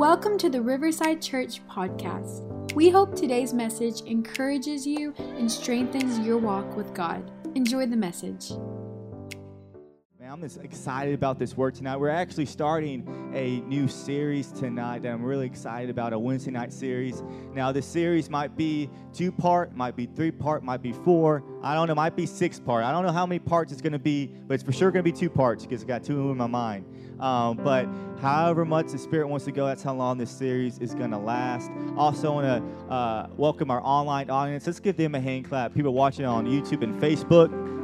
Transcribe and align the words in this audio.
Welcome 0.00 0.38
to 0.38 0.48
the 0.48 0.62
Riverside 0.62 1.20
Church 1.20 1.60
podcast. 1.68 2.72
We 2.72 2.88
hope 2.88 3.14
today's 3.14 3.52
message 3.52 4.00
encourages 4.06 4.86
you 4.86 5.12
and 5.18 5.52
strengthens 5.52 6.18
your 6.20 6.38
walk 6.38 6.74
with 6.74 6.94
God. 6.94 7.30
Enjoy 7.54 7.84
the 7.84 7.98
message. 7.98 8.50
I'm 10.42 10.64
excited 10.64 11.12
about 11.12 11.38
this 11.38 11.54
word 11.54 11.74
tonight. 11.74 11.98
We're 11.98 12.08
actually 12.08 12.46
starting 12.46 13.30
a 13.34 13.60
new 13.68 13.88
series 13.88 14.50
tonight 14.50 15.02
that 15.02 15.12
I'm 15.12 15.22
really 15.22 15.44
excited 15.44 15.90
about, 15.90 16.14
a 16.14 16.18
Wednesday 16.18 16.50
night 16.50 16.72
series. 16.72 17.22
Now, 17.52 17.72
this 17.72 17.84
series 17.84 18.30
might 18.30 18.56
be 18.56 18.88
two 19.12 19.32
part, 19.32 19.76
might 19.76 19.96
be 19.96 20.06
three 20.06 20.30
part, 20.30 20.62
might 20.62 20.80
be 20.80 20.94
four. 20.94 21.44
I 21.62 21.74
don't 21.74 21.88
know, 21.88 21.94
might 21.94 22.16
be 22.16 22.24
six 22.24 22.58
part. 22.58 22.84
I 22.84 22.90
don't 22.90 23.04
know 23.04 23.12
how 23.12 23.26
many 23.26 23.38
parts 23.38 23.70
it's 23.70 23.82
going 23.82 23.92
to 23.92 23.98
be, 23.98 24.28
but 24.46 24.54
it's 24.54 24.62
for 24.62 24.72
sure 24.72 24.90
going 24.90 25.04
to 25.04 25.12
be 25.12 25.16
two 25.16 25.28
parts 25.28 25.66
because 25.66 25.84
I 25.84 25.86
got 25.86 26.04
two 26.04 26.30
in 26.30 26.38
my 26.38 26.46
mind. 26.46 26.86
Um, 27.20 27.58
but 27.58 27.86
however 28.22 28.64
much 28.64 28.92
the 28.92 28.98
Spirit 28.98 29.28
wants 29.28 29.44
to 29.44 29.52
go, 29.52 29.66
that's 29.66 29.82
how 29.82 29.92
long 29.92 30.16
this 30.16 30.30
series 30.30 30.78
is 30.78 30.94
going 30.94 31.10
to 31.10 31.18
last. 31.18 31.70
Also, 31.98 32.32
want 32.32 32.46
to 32.46 32.90
uh, 32.90 33.28
welcome 33.36 33.70
our 33.70 33.82
online 33.82 34.30
audience. 34.30 34.66
Let's 34.66 34.80
give 34.80 34.96
them 34.96 35.14
a 35.14 35.20
hand 35.20 35.50
clap. 35.50 35.74
People 35.74 35.92
watching 35.92 36.24
on 36.24 36.46
YouTube 36.46 36.82
and 36.82 36.98
Facebook. 36.98 37.79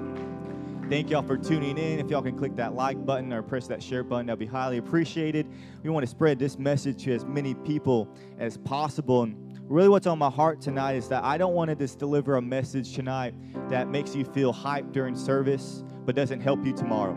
Thank 0.89 1.11
y'all 1.11 1.23
for 1.23 1.37
tuning 1.37 1.79
in. 1.79 1.99
If 1.99 2.11
y'all 2.11 2.23
can 2.23 2.39
click 2.39 2.55
that 2.55 2.77
like 2.77 3.05
button 3.05 3.33
or 3.33 3.43
press 3.43 3.67
that 3.67 3.83
share 3.83 4.05
button, 4.05 4.27
that'll 4.27 4.39
be 4.39 4.47
highly 4.47 4.79
appreciated. 4.79 5.49
We 5.83 5.91
want 5.91 6.05
to 6.05 6.07
spread 6.09 6.39
this 6.39 6.61
message 6.61 7.03
to 7.03 7.13
as 7.13 7.25
many 7.25 7.55
people 7.55 8.09
as 8.39 8.57
possible. 8.59 9.25
And 9.25 9.59
really, 9.69 9.89
what's 9.89 10.07
on 10.07 10.17
my 10.17 10.31
heart 10.31 10.61
tonight 10.61 10.93
is 10.93 11.09
that 11.09 11.25
I 11.25 11.39
don't 11.39 11.55
want 11.55 11.71
to 11.71 11.75
just 11.75 11.99
deliver 11.99 12.37
a 12.37 12.43
message 12.43 12.95
tonight 12.95 13.35
that 13.69 13.89
makes 13.89 14.15
you 14.15 14.25
feel 14.25 14.55
hyped 14.55 14.93
during 14.93 15.17
service, 15.17 15.83
but 16.05 16.15
doesn't 16.15 16.41
help 16.41 16.65
you 16.65 16.73
tomorrow. 16.73 17.15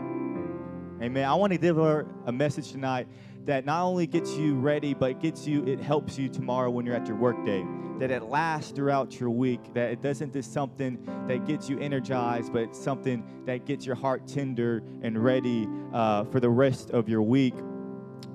Amen. 1.00 1.24
I 1.24 1.34
want 1.34 1.52
to 1.52 1.58
deliver 1.58 2.08
a 2.26 2.32
message 2.32 2.72
tonight 2.72 3.06
that 3.46 3.64
not 3.64 3.84
only 3.84 4.06
gets 4.06 4.34
you 4.36 4.54
ready, 4.54 4.94
but 4.94 5.20
gets 5.20 5.46
you, 5.46 5.64
it 5.66 5.80
helps 5.80 6.18
you 6.18 6.28
tomorrow 6.28 6.70
when 6.70 6.84
you're 6.84 6.94
at 6.94 7.06
your 7.06 7.16
workday. 7.16 7.64
That 7.98 8.10
it 8.10 8.22
lasts 8.24 8.72
throughout 8.72 9.18
your 9.18 9.30
week. 9.30 9.74
That 9.74 9.90
it 9.90 10.02
doesn't 10.02 10.32
just 10.32 10.52
something 10.52 10.98
that 11.28 11.46
gets 11.46 11.68
you 11.68 11.78
energized, 11.78 12.52
but 12.52 12.74
something 12.74 13.24
that 13.46 13.66
gets 13.66 13.84
your 13.84 13.94
heart 13.94 14.26
tender 14.26 14.82
and 15.02 15.22
ready 15.22 15.68
uh, 15.92 16.24
for 16.24 16.40
the 16.40 16.48
rest 16.50 16.90
of 16.90 17.08
your 17.08 17.22
week. 17.22 17.54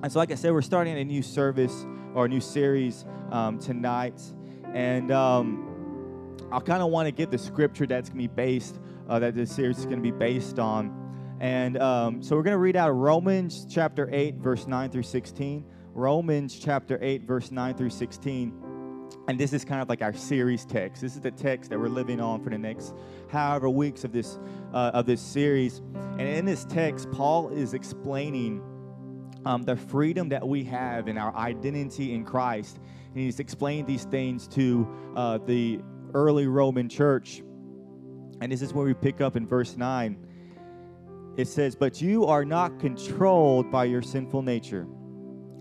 And 0.02 0.12
so, 0.12 0.18
like 0.18 0.30
I 0.30 0.34
said, 0.34 0.52
we're 0.52 0.62
starting 0.62 0.96
a 0.98 1.04
new 1.04 1.22
service 1.22 1.86
or 2.14 2.26
a 2.26 2.28
new 2.28 2.40
series 2.40 3.04
um, 3.30 3.58
tonight, 3.58 4.20
and 4.72 5.10
um, 5.10 6.36
I 6.52 6.60
kind 6.60 6.82
of 6.82 6.90
want 6.90 7.06
to 7.06 7.12
give 7.12 7.30
the 7.30 7.38
scripture 7.38 7.86
that's 7.86 8.08
going 8.08 8.22
to 8.22 8.28
be 8.28 8.34
based, 8.34 8.78
uh, 9.08 9.18
that 9.18 9.34
this 9.34 9.50
series 9.52 9.78
is 9.78 9.84
going 9.84 9.96
to 9.96 10.02
be 10.02 10.12
based 10.12 10.58
on. 10.58 11.05
And 11.40 11.76
um, 11.78 12.22
so 12.22 12.34
we're 12.34 12.42
going 12.42 12.54
to 12.54 12.58
read 12.58 12.76
out 12.76 12.90
Romans 12.92 13.66
chapter 13.68 14.08
8, 14.10 14.36
verse 14.36 14.66
9 14.66 14.90
through 14.90 15.02
16. 15.02 15.64
Romans 15.92 16.58
chapter 16.58 16.98
8, 17.00 17.22
verse 17.22 17.50
9 17.50 17.74
through 17.74 17.90
16. 17.90 18.62
And 19.28 19.38
this 19.38 19.52
is 19.52 19.64
kind 19.64 19.82
of 19.82 19.88
like 19.88 20.02
our 20.02 20.14
series 20.14 20.64
text. 20.64 21.02
This 21.02 21.14
is 21.14 21.20
the 21.20 21.30
text 21.30 21.70
that 21.70 21.78
we're 21.78 21.88
living 21.88 22.20
on 22.20 22.42
for 22.42 22.50
the 22.50 22.58
next 22.58 22.94
however 23.28 23.68
weeks 23.68 24.04
of 24.04 24.12
this 24.12 24.38
uh, 24.72 24.92
of 24.94 25.06
this 25.06 25.20
series. 25.20 25.78
And 25.94 26.22
in 26.22 26.44
this 26.44 26.64
text, 26.64 27.10
Paul 27.10 27.50
is 27.50 27.74
explaining 27.74 28.62
um, 29.44 29.62
the 29.62 29.76
freedom 29.76 30.28
that 30.30 30.46
we 30.46 30.64
have 30.64 31.08
in 31.08 31.18
our 31.18 31.34
identity 31.36 32.14
in 32.14 32.24
Christ. 32.24 32.78
And 33.12 33.18
he's 33.18 33.40
explained 33.40 33.86
these 33.86 34.04
things 34.04 34.48
to 34.48 34.88
uh, 35.16 35.38
the 35.38 35.80
early 36.14 36.46
Roman 36.46 36.88
church. 36.88 37.42
And 38.40 38.50
this 38.50 38.62
is 38.62 38.72
where 38.72 38.86
we 38.86 38.94
pick 38.94 39.20
up 39.20 39.36
in 39.36 39.46
verse 39.46 39.76
9 39.76 40.25
it 41.36 41.48
says, 41.48 41.74
But 41.76 42.00
you 42.00 42.26
are 42.26 42.44
not 42.44 42.78
controlled 42.78 43.70
by 43.70 43.84
your 43.84 44.02
sinful 44.02 44.42
nature. 44.42 44.86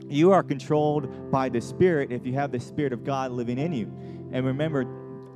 You 0.07 0.31
are 0.31 0.43
controlled 0.43 1.31
by 1.31 1.49
the 1.49 1.61
Spirit 1.61 2.11
if 2.11 2.25
you 2.25 2.33
have 2.33 2.51
the 2.51 2.59
Spirit 2.59 2.93
of 2.93 3.03
God 3.03 3.31
living 3.31 3.57
in 3.57 3.73
you. 3.73 3.91
And 4.31 4.45
remember 4.45 4.85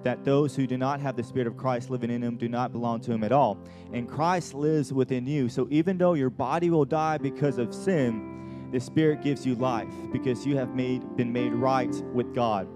that 0.04 0.23
those 0.23 0.56
who 0.56 0.68
do 0.68 0.78
not 0.78 1.02
have 1.02 1.16
the 1.16 1.23
Spirit 1.23 1.48
of 1.48 1.58
Christ 1.58 1.90
living 1.90 2.12
in 2.12 2.22
them 2.22 2.38
do 2.38 2.47
not 2.47 2.72
belong 2.72 3.02
to 3.02 3.12
Him 3.12 3.24
at 3.24 3.31
all. 3.31 3.58
And 3.91 4.08
Christ 4.08 4.53
lives 4.53 4.94
within 4.94 5.25
you. 5.25 5.50
So 5.50 5.68
even 5.72 5.97
though 5.97 6.13
your 6.13 6.30
body 6.30 6.69
will 6.69 6.86
die 6.86 7.18
because 7.18 7.58
of 7.58 7.74
sin, 7.74 8.69
the 8.72 8.80
Spirit 8.80 9.22
gives 9.24 9.46
you 9.46 9.56
life 9.56 9.90
because 10.12 10.46
you 10.46 10.56
have 10.56 10.75
made, 10.75 11.18
been 11.18 11.34
made 11.34 11.52
right 11.53 11.94
with 12.13 12.34
God. 12.34 12.68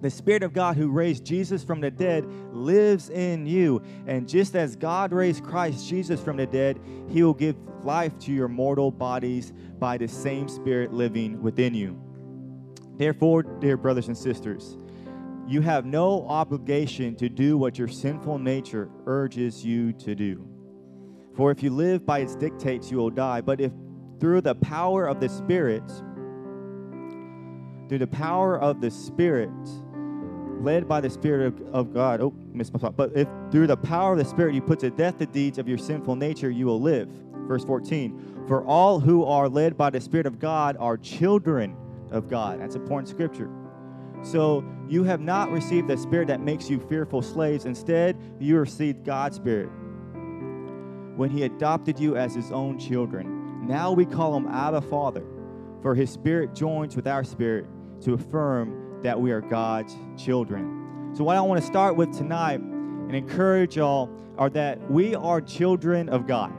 The 0.00 0.10
Spirit 0.10 0.42
of 0.42 0.52
God 0.52 0.76
who 0.76 0.88
raised 0.88 1.24
Jesus 1.24 1.64
from 1.64 1.80
the 1.80 1.90
dead 1.90 2.24
lives 2.52 3.10
in 3.10 3.46
you. 3.46 3.82
And 4.06 4.28
just 4.28 4.54
as 4.54 4.76
God 4.76 5.12
raised 5.12 5.42
Christ 5.42 5.88
Jesus 5.88 6.20
from 6.20 6.36
the 6.36 6.46
dead, 6.46 6.78
He 7.08 7.22
will 7.22 7.34
give 7.34 7.56
life 7.82 8.16
to 8.20 8.32
your 8.32 8.48
mortal 8.48 8.90
bodies 8.90 9.52
by 9.78 9.98
the 9.98 10.08
same 10.08 10.48
Spirit 10.48 10.92
living 10.92 11.42
within 11.42 11.74
you. 11.74 12.00
Therefore, 12.96 13.42
dear 13.42 13.76
brothers 13.76 14.08
and 14.08 14.16
sisters, 14.16 14.76
you 15.48 15.62
have 15.62 15.84
no 15.84 16.26
obligation 16.28 17.16
to 17.16 17.28
do 17.28 17.56
what 17.56 17.78
your 17.78 17.88
sinful 17.88 18.38
nature 18.38 18.90
urges 19.06 19.64
you 19.64 19.92
to 19.94 20.14
do. 20.14 20.46
For 21.34 21.50
if 21.50 21.62
you 21.62 21.70
live 21.70 22.04
by 22.04 22.18
its 22.18 22.34
dictates, 22.34 22.90
you 22.90 22.98
will 22.98 23.10
die. 23.10 23.40
But 23.40 23.60
if 23.60 23.72
through 24.20 24.42
the 24.42 24.56
power 24.56 25.06
of 25.06 25.20
the 25.20 25.28
Spirit, 25.28 25.88
through 27.88 27.98
the 27.98 28.08
power 28.08 28.60
of 28.60 28.80
the 28.80 28.90
Spirit, 28.90 29.50
led 30.60 30.88
by 30.88 31.00
the 31.00 31.10
Spirit 31.10 31.46
of, 31.46 31.74
of 31.74 31.94
God. 31.94 32.20
Oh, 32.20 32.34
missed 32.52 32.72
my 32.72 32.78
spot. 32.78 32.96
But 32.96 33.12
if 33.14 33.28
through 33.50 33.66
the 33.66 33.76
power 33.76 34.12
of 34.12 34.18
the 34.18 34.24
Spirit 34.24 34.54
you 34.54 34.60
put 34.60 34.78
to 34.80 34.90
death 34.90 35.18
the 35.18 35.26
deeds 35.26 35.58
of 35.58 35.68
your 35.68 35.78
sinful 35.78 36.16
nature, 36.16 36.50
you 36.50 36.66
will 36.66 36.80
live. 36.80 37.08
Verse 37.46 37.64
14. 37.64 38.44
For 38.46 38.64
all 38.64 39.00
who 39.00 39.24
are 39.24 39.48
led 39.48 39.76
by 39.76 39.90
the 39.90 40.00
Spirit 40.00 40.26
of 40.26 40.38
God 40.38 40.76
are 40.78 40.96
children 40.96 41.76
of 42.10 42.28
God. 42.28 42.60
That's 42.60 42.74
important 42.74 43.08
scripture. 43.08 43.50
So 44.22 44.64
you 44.88 45.04
have 45.04 45.20
not 45.20 45.50
received 45.50 45.88
the 45.88 45.96
spirit 45.96 46.28
that 46.28 46.40
makes 46.40 46.68
you 46.68 46.80
fearful 46.80 47.22
slaves. 47.22 47.64
Instead, 47.66 48.16
you 48.40 48.58
received 48.58 49.04
God's 49.04 49.36
spirit 49.36 49.70
when 51.16 51.30
he 51.30 51.44
adopted 51.44 51.98
you 51.98 52.16
as 52.16 52.34
his 52.34 52.52
own 52.52 52.78
children. 52.78 53.66
Now 53.66 53.92
we 53.92 54.06
call 54.06 54.36
him 54.36 54.48
Abba 54.48 54.80
Father, 54.82 55.24
for 55.82 55.94
his 55.94 56.10
spirit 56.10 56.54
joins 56.54 56.96
with 56.96 57.06
our 57.06 57.24
spirit 57.24 57.66
to 58.02 58.14
affirm 58.14 58.87
that 59.02 59.20
we 59.20 59.30
are 59.30 59.40
God's 59.40 59.96
children. 60.16 61.12
So, 61.14 61.24
what 61.24 61.36
I 61.36 61.40
want 61.40 61.60
to 61.60 61.66
start 61.66 61.96
with 61.96 62.16
tonight 62.16 62.60
and 62.60 63.14
encourage 63.14 63.76
y'all 63.76 64.10
are 64.36 64.50
that 64.50 64.90
we 64.90 65.14
are 65.14 65.40
children 65.40 66.08
of 66.08 66.26
God. 66.26 66.52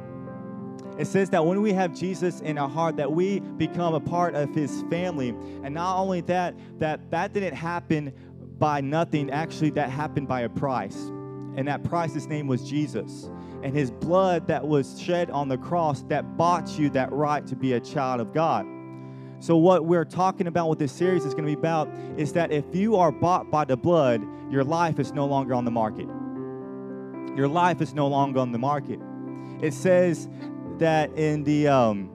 It 0.98 1.08
says 1.08 1.30
that 1.30 1.46
when 1.46 1.62
we 1.62 1.72
have 1.72 1.96
Jesus 1.96 2.42
in 2.42 2.58
our 2.58 2.68
heart, 2.68 2.98
that 2.98 3.10
we 3.10 3.40
become 3.40 3.94
a 3.94 4.02
part 4.02 4.36
of 4.36 4.54
His 4.54 4.84
family, 4.90 5.30
and 5.64 5.74
not 5.74 5.98
only 5.98 6.22
that, 6.22 6.56
that 6.80 7.10
that 7.12 7.32
didn't 7.32 7.56
happen 7.56 8.14
by 8.58 8.82
nothing. 8.82 9.32
Actually, 9.32 9.70
that 9.72 9.90
happened 9.90 10.28
by 10.28 10.42
a 10.42 10.50
price, 10.50 10.98
and 11.56 11.68
that 11.68 11.84
price's 11.84 12.28
name 12.28 12.48
was 12.48 12.70
Jesus, 12.70 13.30
and 13.64 13.74
His 13.74 13.92
blood 13.92 14.48
that 14.48 14.68
was 14.68 15.00
shed 15.02 15.30
on 15.30 15.48
the 15.48 15.58
cross 15.58 16.02
that 16.10 16.36
bought 16.36 16.78
you 16.78 16.90
that 16.90 17.12
right 17.14 17.48
to 17.48 17.56
be 17.56 17.74
a 17.74 17.80
child 17.80 18.20
of 18.20 18.34
God. 18.34 18.66
So, 19.40 19.56
what 19.56 19.86
we're 19.86 20.06
talking 20.06 20.48
about 20.48 20.70
with 20.70 20.80
this 20.80 20.92
series 20.92 21.26
is 21.26 21.34
going 21.34 21.46
to 21.46 21.56
be 21.56 21.58
about 21.58 21.90
is 22.18 22.34
that 22.34 22.52
if 22.52 22.66
you 22.74 22.98
are 22.98 23.12
bought 23.12 23.50
by 23.50 23.66
the 23.66 23.78
blood, 23.78 24.22
your 24.52 24.64
life 24.64 25.00
is 25.00 25.14
no 25.14 25.26
longer 25.26 25.54
on 25.54 25.64
the 25.64 25.72
market. 25.72 26.08
Your 27.38 27.48
life 27.48 27.82
is 27.82 27.94
no 27.94 28.08
longer 28.08 28.40
on 28.40 28.52
the 28.52 28.58
market. 28.58 29.00
It 29.62 29.74
says 29.74 30.28
that 30.80 31.12
in 31.14 31.44
the 31.44 31.68
um, 31.70 32.12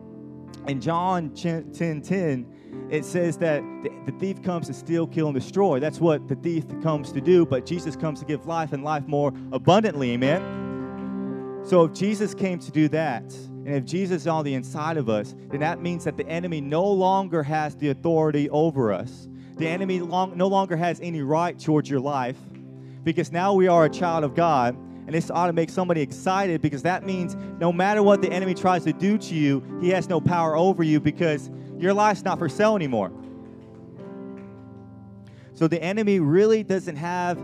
in 0.66 0.80
John 0.80 1.30
10, 1.30 1.72
10 1.72 2.46
it 2.90 3.04
says 3.04 3.38
that 3.38 3.62
the, 3.82 3.90
the 4.04 4.12
thief 4.18 4.42
comes 4.42 4.66
to 4.66 4.74
steal, 4.74 5.06
kill, 5.06 5.28
and 5.28 5.34
destroy. 5.34 5.80
That's 5.80 6.00
what 6.00 6.28
the 6.28 6.36
thief 6.36 6.64
comes 6.82 7.10
to 7.12 7.20
do, 7.20 7.46
but 7.46 7.64
Jesus 7.64 7.96
comes 7.96 8.20
to 8.20 8.26
give 8.26 8.46
life 8.46 8.72
and 8.72 8.84
life 8.84 9.06
more 9.06 9.32
abundantly. 9.52 10.12
Amen. 10.12 11.62
So 11.64 11.84
if 11.84 11.94
Jesus 11.94 12.34
came 12.34 12.58
to 12.58 12.70
do 12.70 12.88
that, 12.88 13.34
and 13.66 13.74
if 13.74 13.84
Jesus 13.86 14.22
is 14.22 14.26
on 14.26 14.44
the 14.44 14.52
inside 14.52 14.98
of 14.98 15.08
us, 15.08 15.34
then 15.48 15.60
that 15.60 15.80
means 15.80 16.04
that 16.04 16.18
the 16.18 16.26
enemy 16.28 16.60
no 16.60 16.84
longer 16.84 17.42
has 17.42 17.74
the 17.74 17.88
authority 17.88 18.50
over 18.50 18.92
us. 18.92 19.26
The 19.56 19.66
enemy 19.66 20.00
long, 20.00 20.36
no 20.36 20.48
longer 20.48 20.76
has 20.76 21.00
any 21.00 21.22
right 21.22 21.58
towards 21.58 21.88
your 21.88 22.00
life 22.00 22.36
because 23.04 23.32
now 23.32 23.54
we 23.54 23.66
are 23.66 23.86
a 23.86 23.90
child 23.90 24.22
of 24.24 24.34
God. 24.34 24.76
And 25.06 25.14
this 25.14 25.30
ought 25.30 25.46
to 25.46 25.52
make 25.52 25.70
somebody 25.70 26.00
excited 26.00 26.60
because 26.60 26.82
that 26.82 27.04
means 27.06 27.36
no 27.58 27.72
matter 27.72 28.02
what 28.02 28.20
the 28.20 28.30
enemy 28.30 28.54
tries 28.54 28.84
to 28.84 28.92
do 28.92 29.16
to 29.18 29.34
you, 29.34 29.62
he 29.80 29.90
has 29.90 30.08
no 30.08 30.20
power 30.20 30.56
over 30.56 30.82
you 30.82 31.00
because 31.00 31.50
your 31.78 31.94
life's 31.94 32.24
not 32.24 32.38
for 32.38 32.48
sale 32.48 32.74
anymore. 32.74 33.12
So 35.54 35.68
the 35.68 35.82
enemy 35.82 36.20
really 36.20 36.62
doesn't 36.62 36.96
have 36.96 37.38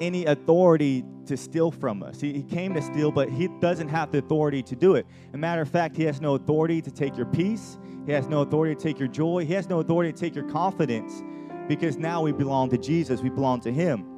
any 0.00 0.24
authority 0.26 1.04
to 1.26 1.36
steal 1.36 1.70
from 1.70 2.02
us. 2.02 2.20
He, 2.20 2.32
he, 2.32 2.42
came 2.42 2.74
to 2.74 2.82
steal, 2.82 3.10
but 3.10 3.28
he 3.28 3.48
doesn't 3.60 3.88
have 3.88 4.12
the 4.12 4.18
authority 4.18 4.62
to 4.62 4.76
do 4.76 4.94
it. 4.94 5.06
As 5.28 5.34
a 5.34 5.38
matter 5.38 5.62
of 5.62 5.68
fact, 5.68 5.96
he 5.96 6.04
has 6.04 6.20
no 6.20 6.34
authority 6.34 6.80
to 6.82 6.90
take 6.90 7.16
your 7.16 7.26
peace. 7.26 7.78
He 8.06 8.12
has 8.12 8.28
no 8.28 8.42
authority 8.42 8.74
to 8.74 8.80
take 8.80 8.98
your 8.98 9.08
joy. 9.08 9.44
He 9.44 9.52
has 9.54 9.68
no 9.68 9.80
authority 9.80 10.12
to 10.12 10.18
take 10.18 10.34
your 10.34 10.48
confidence 10.48 11.22
because 11.68 11.96
now 11.96 12.22
we 12.22 12.32
belong 12.32 12.70
to 12.70 12.78
Jesus. 12.78 13.22
We 13.22 13.30
belong 13.30 13.60
to 13.62 13.72
him. 13.72 14.12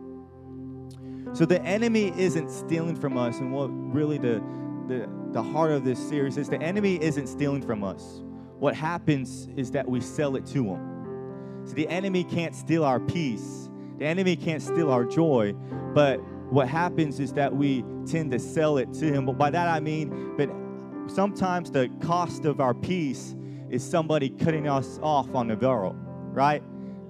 So 1.32 1.44
the 1.44 1.62
enemy 1.62 2.12
isn't 2.16 2.50
stealing 2.50 2.96
from 2.96 3.16
us. 3.16 3.38
And 3.38 3.52
what 3.52 3.69
really 3.69 4.19
the, 4.19 4.42
the, 4.86 5.08
the 5.32 5.42
heart 5.42 5.70
of 5.70 5.84
this 5.84 5.98
series 5.98 6.36
is 6.36 6.48
the 6.48 6.60
enemy 6.60 7.02
isn't 7.02 7.26
stealing 7.26 7.62
from 7.62 7.84
us. 7.84 8.22
What 8.58 8.75
happens 8.75 9.48
is 9.56 9.70
that 9.72 9.88
we 9.88 10.00
sell 10.00 10.36
it 10.36 10.46
to 10.46 10.64
him. 10.64 11.64
So 11.64 11.75
the 11.75 11.88
enemy 11.88 12.25
can't 12.25 12.54
steal 12.54 12.84
our 12.84 12.98
peace. 12.98 13.67
The 13.98 14.06
enemy 14.06 14.36
can't 14.36 14.62
steal 14.62 14.90
our 14.90 15.04
joy. 15.04 15.54
But 15.94 16.20
what 16.50 16.68
happens 16.68 17.20
is 17.20 17.32
that 17.34 17.54
we 17.54 17.84
tend 18.06 18.30
to 18.30 18.38
sell 18.38 18.78
it 18.78 18.92
to 18.94 19.06
him. 19.06 19.26
But 19.26 19.36
by 19.36 19.50
that 19.50 19.68
I 19.68 19.80
mean, 19.80 20.36
but 20.36 20.48
sometimes 21.12 21.70
the 21.70 21.90
cost 22.00 22.44
of 22.44 22.60
our 22.60 22.74
peace 22.74 23.34
is 23.68 23.88
somebody 23.88 24.30
cutting 24.30 24.68
us 24.68 24.98
off 25.02 25.34
on 25.34 25.48
the 25.48 25.56
barrel, 25.56 25.94
right? 26.32 26.62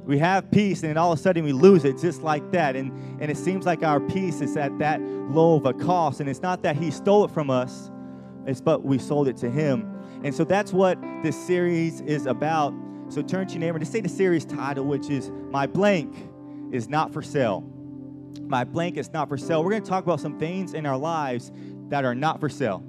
We 0.04 0.18
have 0.18 0.50
peace 0.50 0.82
and 0.82 0.98
all 0.98 1.12
of 1.12 1.18
a 1.18 1.22
sudden 1.22 1.44
we 1.44 1.52
lose 1.52 1.84
it 1.84 1.98
just 1.98 2.22
like 2.22 2.50
that. 2.52 2.74
And, 2.74 2.90
and 3.20 3.30
it 3.30 3.36
seems 3.36 3.66
like 3.66 3.82
our 3.82 4.00
peace 4.00 4.40
is 4.40 4.56
at 4.56 4.76
that 4.78 5.00
low 5.02 5.56
of 5.56 5.66
a 5.66 5.74
cost. 5.74 6.20
And 6.20 6.28
it's 6.28 6.40
not 6.40 6.62
that 6.62 6.76
he 6.76 6.90
stole 6.90 7.24
it 7.24 7.30
from 7.30 7.50
us, 7.50 7.90
it's 8.46 8.60
but 8.60 8.82
we 8.82 8.98
sold 8.98 9.28
it 9.28 9.36
to 9.38 9.50
him. 9.50 9.94
And 10.24 10.34
so 10.34 10.42
that's 10.42 10.72
what 10.72 10.98
this 11.22 11.36
series 11.46 12.00
is 12.00 12.26
about. 12.26 12.74
So 13.08 13.22
turn 13.22 13.46
to 13.48 13.52
your 13.54 13.60
neighbor 13.60 13.78
to 13.78 13.86
say 13.86 14.00
the 14.00 14.08
series 14.08 14.44
title, 14.44 14.84
which 14.84 15.10
is 15.10 15.30
My 15.50 15.66
Blank 15.66 16.14
is 16.72 16.88
Not 16.88 17.12
for 17.12 17.22
Sale. 17.22 17.64
My 18.42 18.64
blank 18.64 18.96
is 18.96 19.12
not 19.12 19.28
for 19.28 19.36
sale. 19.36 19.64
We're 19.64 19.70
going 19.70 19.82
to 19.82 19.88
talk 19.88 20.04
about 20.04 20.20
some 20.20 20.38
things 20.38 20.72
in 20.74 20.86
our 20.86 20.96
lives 20.96 21.50
that 21.88 22.04
are 22.04 22.14
not 22.14 22.40
for 22.40 22.48
sale 22.48 22.82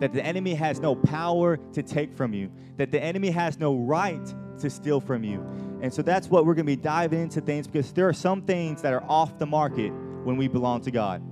that 0.00 0.12
the 0.12 0.24
enemy 0.24 0.54
has 0.54 0.80
no 0.80 0.94
power 0.94 1.56
to 1.72 1.82
take 1.82 2.14
from 2.14 2.32
you, 2.32 2.50
that 2.76 2.90
the 2.90 3.02
enemy 3.02 3.30
has 3.30 3.58
no 3.58 3.76
right 3.76 4.34
to 4.58 4.70
steal 4.70 5.00
from 5.00 5.24
you. 5.24 5.40
And 5.82 5.92
so 5.92 6.02
that's 6.02 6.28
what 6.28 6.46
we're 6.46 6.54
going 6.54 6.66
to 6.66 6.76
be 6.76 6.80
diving 6.80 7.20
into 7.22 7.40
things 7.40 7.66
because 7.66 7.92
there 7.92 8.08
are 8.08 8.12
some 8.12 8.42
things 8.42 8.82
that 8.82 8.92
are 8.92 9.02
off 9.04 9.38
the 9.38 9.46
market 9.46 9.90
when 10.24 10.36
we 10.36 10.48
belong 10.48 10.82
to 10.82 10.90
God. 10.90 11.22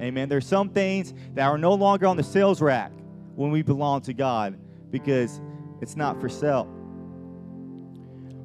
Amen. 0.00 0.28
There's 0.28 0.46
some 0.46 0.70
things 0.70 1.14
that 1.34 1.46
are 1.46 1.58
no 1.58 1.74
longer 1.74 2.06
on 2.06 2.16
the 2.16 2.22
sales 2.22 2.60
rack 2.60 2.92
when 3.34 3.50
we 3.50 3.62
belong 3.62 4.02
to 4.02 4.14
God 4.14 4.58
because 4.90 5.40
it's 5.80 5.96
not 5.96 6.20
for 6.20 6.28
sale. 6.28 6.68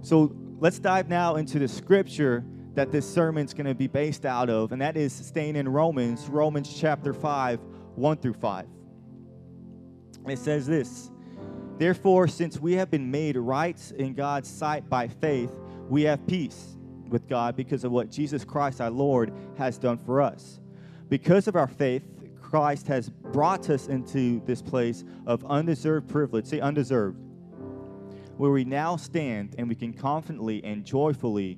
So 0.01 0.35
let's 0.59 0.79
dive 0.79 1.09
now 1.09 1.35
into 1.35 1.59
the 1.59 1.67
scripture 1.67 2.43
that 2.75 2.91
this 2.91 3.07
sermon's 3.11 3.53
going 3.53 3.65
to 3.65 3.75
be 3.75 3.87
based 3.87 4.25
out 4.25 4.49
of, 4.49 4.71
and 4.71 4.81
that 4.81 4.95
is 4.95 5.13
staying 5.13 5.55
in 5.55 5.67
Romans, 5.67 6.27
Romans 6.29 6.73
chapter 6.79 7.13
5, 7.13 7.59
1 7.95 8.17
through 8.17 8.33
5. 8.33 8.67
It 10.27 10.39
says 10.39 10.67
this 10.67 11.11
Therefore, 11.77 12.27
since 12.27 12.59
we 12.59 12.73
have 12.73 12.91
been 12.91 13.09
made 13.09 13.37
right 13.37 13.79
in 13.97 14.13
God's 14.13 14.49
sight 14.49 14.89
by 14.89 15.07
faith, 15.07 15.51
we 15.87 16.03
have 16.03 16.25
peace 16.27 16.77
with 17.07 17.27
God 17.27 17.55
because 17.55 17.83
of 17.83 17.91
what 17.91 18.11
Jesus 18.11 18.45
Christ 18.45 18.81
our 18.81 18.91
Lord 18.91 19.33
has 19.57 19.77
done 19.77 19.97
for 19.97 20.21
us. 20.21 20.59
Because 21.09 21.47
of 21.47 21.55
our 21.55 21.67
faith, 21.67 22.03
Christ 22.41 22.87
has 22.87 23.09
brought 23.09 23.69
us 23.69 23.87
into 23.87 24.41
this 24.45 24.61
place 24.61 25.03
of 25.25 25.45
undeserved 25.45 26.07
privilege, 26.07 26.45
say 26.45 26.59
undeserved, 26.59 27.17
where 28.37 28.51
we 28.51 28.63
now 28.63 28.95
stand 28.95 29.55
and 29.57 29.67
we 29.67 29.75
can 29.75 29.93
confidently 29.93 30.63
and 30.63 30.85
joyfully 30.85 31.57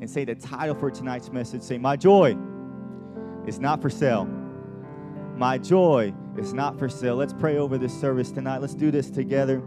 and 0.00 0.08
say 0.08 0.24
the 0.24 0.34
title 0.34 0.74
for 0.74 0.90
tonight's 0.90 1.30
message. 1.30 1.62
Say, 1.62 1.78
My 1.78 1.96
joy 1.96 2.36
is 3.46 3.58
not 3.58 3.82
for 3.82 3.90
sale. 3.90 4.26
My 5.36 5.58
joy 5.58 6.12
is 6.36 6.52
not 6.52 6.78
for 6.78 6.88
sale. 6.88 7.16
Let's 7.16 7.32
pray 7.32 7.58
over 7.58 7.78
this 7.78 7.98
service 7.98 8.30
tonight. 8.30 8.58
Let's 8.58 8.74
do 8.74 8.90
this 8.90 9.10
together. 9.10 9.62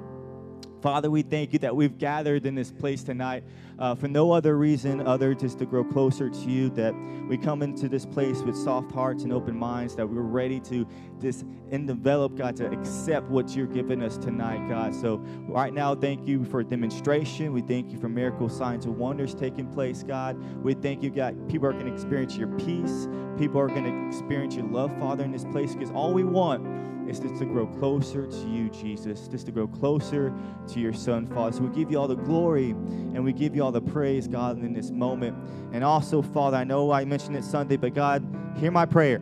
Father, 0.82 1.12
we 1.12 1.22
thank 1.22 1.54
you 1.54 1.60
that 1.60 1.76
we've 1.76 1.98
gathered 2.00 2.46
in 2.48 2.56
this 2.56 2.72
place 2.72 3.04
tonight 3.04 3.44
uh, 3.78 3.94
for 3.94 4.08
no 4.08 4.32
other 4.32 4.58
reason 4.58 5.06
other 5.06 5.36
just 5.36 5.60
to 5.60 5.66
grow 5.66 5.84
closer 5.84 6.30
to 6.30 6.50
you, 6.50 6.70
that 6.72 6.96
we 7.28 7.38
come 7.38 7.62
into 7.62 7.88
this 7.88 8.06
place 8.06 8.42
with 8.42 8.56
soft 8.58 8.92
hearts 8.92 9.24
and 9.24 9.32
open 9.32 9.56
minds, 9.56 9.96
that 9.96 10.08
we're 10.08 10.22
ready 10.22 10.60
to 10.62 10.88
just 11.22 11.46
and 11.72 11.88
develop, 11.88 12.36
God, 12.36 12.56
to 12.58 12.70
accept 12.72 13.30
what 13.30 13.56
you're 13.56 13.68
giving 13.68 14.02
us 14.02 14.18
tonight, 14.18 14.68
God. 14.68 14.94
So 14.96 15.18
right 15.48 15.74
now, 15.74 15.94
thank 15.94 16.28
you 16.28 16.44
for 16.46 16.64
demonstration. 16.64 17.54
We 17.54 17.62
thank 17.62 17.92
you 17.92 18.00
for 18.00 18.10
miracle 18.10 18.50
signs 18.50 18.86
and 18.86 18.98
wonders 18.98 19.36
taking 19.36 19.72
place, 19.72 20.04
God. 20.04 20.36
We 20.64 20.74
thank 20.74 21.04
you, 21.04 21.12
God. 21.12 21.48
People 21.48 21.68
are 21.68 21.74
going 21.74 21.86
to 21.86 21.94
experience 21.94 22.36
your 22.36 22.50
peace. 22.58 23.08
People 23.38 23.62
are 23.62 23.68
going 23.68 23.86
to 23.86 24.08
experience 24.08 24.56
your 24.56 24.66
love, 24.66 24.92
Father, 25.00 25.24
in 25.24 25.32
this 25.32 25.46
place, 25.46 25.74
because 25.74 25.92
all 25.92 26.14
we 26.14 26.24
want 26.24 26.91
is 27.08 27.20
just 27.20 27.38
to 27.40 27.46
grow 27.46 27.68
closer 27.68 28.28
to 28.28 28.50
you, 28.50 28.70
Jesus, 28.70 29.28
just 29.28 29.46
to 29.48 29.52
grow 29.52 29.68
closer 29.68 30.34
to 30.68 30.80
your 30.80 30.94
Son, 30.94 31.28
Father. 31.28 31.56
So 31.56 31.64
we 31.64 31.76
give 31.76 31.92
you 31.92 32.00
all 32.00 32.08
the 32.08 32.16
glory 32.16 32.72
and 32.72 33.24
we 33.24 33.34
give 33.34 33.56
you 33.56 33.64
all 33.64 33.72
the 33.72 33.82
praise, 33.82 34.28
God, 34.28 34.60
in 34.60 34.74
this 34.74 34.92
moment. 34.92 35.38
And 35.74 35.84
also, 35.84 36.22
Father, 36.22 36.58
I 36.58 36.64
know 36.64 36.92
I 36.92 37.06
mentioned 37.06 37.36
it 37.36 37.44
Sunday, 37.44 37.78
but 37.78 37.94
God, 37.94 38.26
hear 38.58 38.72
my 38.72 38.86
prayer. 38.86 39.22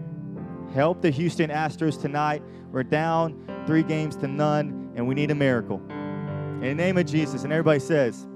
Help 0.74 1.02
the 1.02 1.10
Houston 1.10 1.50
Astros 1.50 2.00
tonight. 2.00 2.44
We're 2.72 2.84
down 2.84 3.64
three 3.66 3.84
games 3.84 4.16
to 4.18 4.28
none, 4.28 4.92
and 4.96 5.08
we 5.08 5.16
need 5.16 5.32
a 5.32 5.36
miracle. 5.36 5.82
In 5.90 6.62
the 6.62 6.76
name 6.76 6.98
of 6.98 7.06
Jesus. 7.06 7.44
And 7.44 7.52
everybody 7.52 7.80
says, 7.80 8.28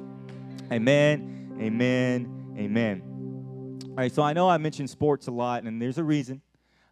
Amen, 0.72 1.58
amen, 1.62 2.56
amen. 2.58 3.04
All 3.90 3.96
right, 3.98 4.12
so 4.12 4.24
I 4.24 4.34
know 4.34 4.50
I 4.50 4.58
mentioned 4.58 4.90
sports 4.90 5.28
a 5.28 5.32
lot, 5.32 5.64
and 5.64 5.80
there's 5.80 6.00
a 6.00 6.04
reason. 6.04 6.42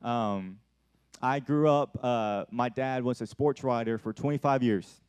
Um, 0.04 0.58
I 1.24 1.40
grew 1.40 1.70
up, 1.70 2.00
uh, 2.02 2.46
my 2.50 2.70
dad 2.70 3.04
was 3.04 3.22
a 3.22 3.28
sports 3.28 3.64
writer 3.64 4.00
for 4.00 4.12
25 4.12 4.64
years. 4.64 5.02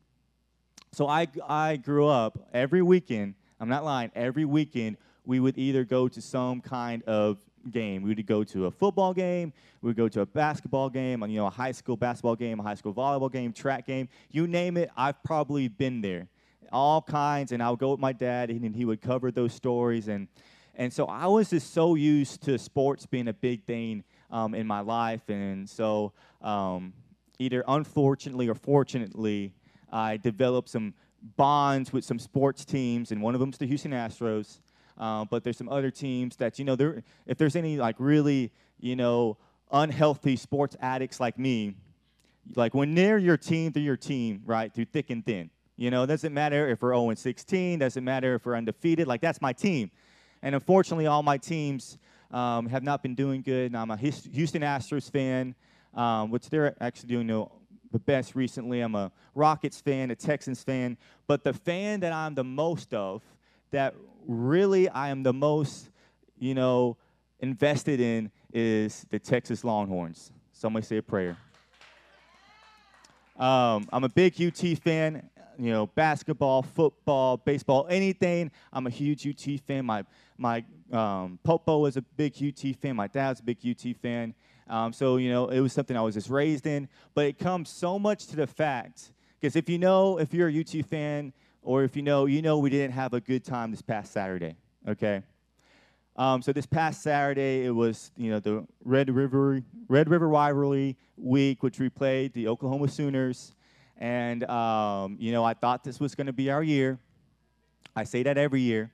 So 0.91 1.07
I, 1.07 1.27
I 1.47 1.77
grew 1.77 2.07
up 2.07 2.37
every 2.53 2.83
weekend, 2.83 3.33
I'm 3.59 3.67
not 3.67 3.83
lying, 3.83 4.11
every 4.13 4.45
weekend 4.45 4.97
we 5.25 5.39
would 5.39 5.57
either 5.57 5.83
go 5.83 6.07
to 6.07 6.21
some 6.21 6.61
kind 6.61 7.01
of 7.03 7.39
game. 7.71 8.03
We 8.03 8.13
would 8.13 8.27
go 8.27 8.43
to 8.43 8.65
a 8.65 8.71
football 8.71 9.13
game, 9.13 9.53
we 9.81 9.87
would 9.87 9.95
go 9.95 10.07
to 10.07 10.21
a 10.21 10.25
basketball 10.25 10.89
game, 10.89 11.23
you 11.23 11.37
know, 11.37 11.47
a 11.47 11.51
high 11.51 11.71
school 11.71 11.97
basketball 11.97 12.35
game, 12.35 12.59
a 12.59 12.63
high 12.63 12.75
school 12.75 12.93
volleyball 12.93 13.31
game, 13.31 13.51
track 13.51 13.87
game, 13.87 14.07
you 14.29 14.45
name 14.45 14.77
it, 14.77 14.91
I've 14.95 15.21
probably 15.23 15.67
been 15.67 16.01
there. 16.01 16.27
All 16.71 17.01
kinds, 17.01 17.51
and 17.51 17.61
I 17.63 17.69
would 17.69 17.79
go 17.79 17.91
with 17.91 17.99
my 17.99 18.13
dad, 18.13 18.49
and 18.49 18.75
he 18.75 18.85
would 18.85 19.01
cover 19.01 19.31
those 19.31 19.53
stories. 19.53 20.07
And, 20.07 20.27
and 20.75 20.91
so 20.91 21.05
I 21.05 21.27
was 21.27 21.51
just 21.51 21.73
so 21.73 21.95
used 21.95 22.41
to 22.43 22.57
sports 22.57 23.05
being 23.05 23.27
a 23.27 23.33
big 23.33 23.63
thing 23.65 24.03
um, 24.33 24.55
in 24.55 24.67
my 24.67 24.81
life. 24.81 25.29
And 25.29 25.69
so, 25.69 26.11
um, 26.41 26.91
either 27.39 27.63
unfortunately 27.67 28.49
or 28.49 28.55
fortunately, 28.55 29.53
I 29.91 30.17
developed 30.17 30.69
some 30.69 30.95
bonds 31.37 31.93
with 31.93 32.03
some 32.03 32.19
sports 32.19 32.65
teams, 32.65 33.11
and 33.11 33.21
one 33.21 33.35
of 33.35 33.39
them's 33.39 33.57
the 33.57 33.67
Houston 33.67 33.91
Astros. 33.91 34.59
Uh, 34.97 35.25
but 35.25 35.43
there's 35.43 35.57
some 35.57 35.69
other 35.69 35.89
teams 35.89 36.35
that 36.37 36.59
you 36.59 36.65
know, 36.65 36.75
there, 36.75 37.03
if 37.25 37.37
there's 37.37 37.55
any 37.55 37.77
like 37.77 37.95
really 37.99 38.51
you 38.79 38.95
know 38.95 39.37
unhealthy 39.71 40.35
sports 40.35 40.75
addicts 40.81 41.19
like 41.19 41.37
me, 41.39 41.75
like 42.55 42.73
when 42.73 42.95
they're 42.95 43.17
your 43.17 43.37
team, 43.37 43.71
they're 43.71 43.83
your 43.83 43.97
team, 43.97 44.41
right, 44.45 44.73
through 44.73 44.85
thick 44.85 45.09
and 45.09 45.25
thin. 45.25 45.49
You 45.77 45.89
know, 45.89 46.05
doesn't 46.05 46.33
matter 46.33 46.69
if 46.69 46.81
we're 46.83 46.93
0 46.93 47.09
and 47.09 47.17
16, 47.17 47.79
doesn't 47.79 48.03
matter 48.03 48.35
if 48.35 48.45
we're 48.45 48.55
undefeated. 48.55 49.07
Like 49.07 49.21
that's 49.21 49.41
my 49.41 49.53
team. 49.53 49.89
And 50.43 50.53
unfortunately, 50.53 51.07
all 51.07 51.23
my 51.23 51.37
teams 51.37 51.97
um, 52.31 52.67
have 52.67 52.83
not 52.83 53.03
been 53.03 53.15
doing 53.15 53.41
good. 53.41 53.67
And 53.67 53.77
I'm 53.77 53.91
a 53.91 53.97
Houston 53.97 54.61
Astros 54.61 55.09
fan, 55.09 55.55
um, 55.93 56.31
which 56.31 56.49
they're 56.49 56.75
actually 56.81 57.09
doing 57.09 57.27
the, 57.27 57.45
the 57.91 57.99
best 57.99 58.35
recently. 58.35 58.81
I'm 58.81 58.95
a 58.95 59.11
Rockets 59.35 59.81
fan, 59.81 60.11
a 60.11 60.15
Texans 60.15 60.63
fan. 60.63 60.97
But 61.27 61.43
the 61.43 61.53
fan 61.53 62.01
that 62.01 62.11
I'm 62.11 62.35
the 62.35 62.43
most 62.43 62.93
of, 62.93 63.21
that 63.71 63.95
really 64.27 64.89
I 64.89 65.09
am 65.09 65.23
the 65.23 65.33
most, 65.33 65.89
you 66.37 66.53
know, 66.53 66.97
invested 67.39 67.99
in 67.99 68.31
is 68.53 69.05
the 69.09 69.19
Texas 69.19 69.63
Longhorns. 69.63 70.31
Somebody 70.51 70.85
say 70.85 70.97
a 70.97 71.03
prayer. 71.03 71.37
Um, 73.37 73.87
I'm 73.91 74.03
a 74.03 74.09
big 74.09 74.39
UT 74.39 74.77
fan 74.77 75.29
you 75.57 75.71
know, 75.71 75.87
basketball, 75.87 76.63
football, 76.63 77.37
baseball, 77.37 77.87
anything. 77.89 78.51
I'm 78.71 78.87
a 78.87 78.89
huge 78.89 79.27
UT 79.27 79.59
fan. 79.61 79.85
My 79.85 80.03
my 80.37 80.63
um, 80.93 81.39
Popo 81.43 81.85
is 81.85 81.97
a 81.97 82.01
big 82.01 82.33
UT 82.41 82.75
fan. 82.77 82.95
My 82.95 83.07
dad's 83.07 83.39
a 83.39 83.43
big 83.43 83.57
UT 83.67 83.95
fan. 84.01 84.33
Um, 84.69 84.93
so 84.93 85.17
you 85.17 85.29
know, 85.29 85.49
it 85.49 85.59
was 85.59 85.73
something 85.73 85.97
I 85.97 86.01
was 86.01 86.15
just 86.15 86.29
raised 86.29 86.67
in. 86.67 86.87
But 87.13 87.25
it 87.25 87.39
comes 87.39 87.69
so 87.69 87.99
much 87.99 88.27
to 88.27 88.35
the 88.35 88.47
fact 88.47 89.11
because 89.39 89.55
if 89.55 89.69
you 89.69 89.77
know, 89.77 90.19
if 90.19 90.33
you're 90.33 90.49
a 90.49 90.59
UT 90.59 90.85
fan, 90.85 91.33
or 91.61 91.83
if 91.83 91.95
you 91.95 92.01
know, 92.01 92.25
you 92.25 92.41
know, 92.41 92.57
we 92.59 92.69
didn't 92.69 92.93
have 92.93 93.13
a 93.13 93.19
good 93.19 93.43
time 93.43 93.71
this 93.71 93.81
past 93.81 94.11
Saturday. 94.13 94.55
Okay. 94.87 95.23
Um, 96.15 96.41
so 96.41 96.53
this 96.53 96.65
past 96.65 97.01
Saturday, 97.01 97.65
it 97.65 97.71
was 97.71 98.11
you 98.15 98.29
know 98.29 98.39
the 98.39 98.65
Red 98.83 99.09
River 99.09 99.61
Red 99.87 100.09
River 100.09 100.27
rivalry 100.29 100.95
week, 101.17 101.63
which 101.63 101.79
we 101.79 101.89
played 101.89 102.33
the 102.33 102.47
Oklahoma 102.47 102.87
Sooners. 102.87 103.53
And, 103.97 104.43
um, 104.49 105.17
you 105.19 105.31
know, 105.31 105.43
I 105.43 105.53
thought 105.53 105.83
this 105.83 105.99
was 105.99 106.15
going 106.15 106.27
to 106.27 106.33
be 106.33 106.49
our 106.49 106.63
year. 106.63 106.99
I 107.95 108.03
say 108.03 108.23
that 108.23 108.37
every 108.37 108.61
year. 108.61 108.91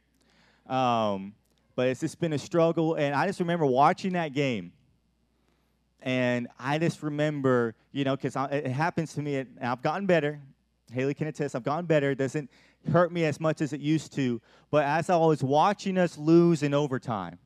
Um, 0.68 1.34
but 1.80 1.88
it's 1.88 2.02
just 2.02 2.20
been 2.20 2.34
a 2.34 2.38
struggle. 2.38 2.96
And 2.96 3.16
I 3.16 3.26
just 3.26 3.40
remember 3.40 3.66
watching 3.66 4.12
that 4.12 4.34
game. 4.34 4.74
And 6.02 6.50
I 6.60 6.78
just 6.78 7.02
remember, 7.02 7.74
you 7.94 8.04
know, 8.04 8.18
because 8.18 8.36
it 8.52 8.68
happens 8.68 9.14
to 9.14 9.22
me, 9.22 9.38
and 9.38 9.58
I've 9.62 9.82
gotten 9.82 10.06
better. 10.06 10.42
Haley 10.92 11.14
can 11.14 11.28
attest, 11.28 11.56
I've 11.56 11.64
gotten 11.64 11.86
better. 11.86 12.12
It 12.12 12.18
doesn't 12.18 12.52
hurt 12.92 13.14
me 13.14 13.24
as 13.24 13.40
much 13.40 13.62
as 13.62 13.72
it 13.72 13.80
used 13.80 14.12
to. 14.16 14.42
But 14.70 14.84
as 14.84 15.10
I 15.10 15.16
was 15.16 15.42
watching 15.42 15.98
us 15.98 16.18
lose 16.18 16.64
in 16.64 16.74
overtime, 16.74 17.40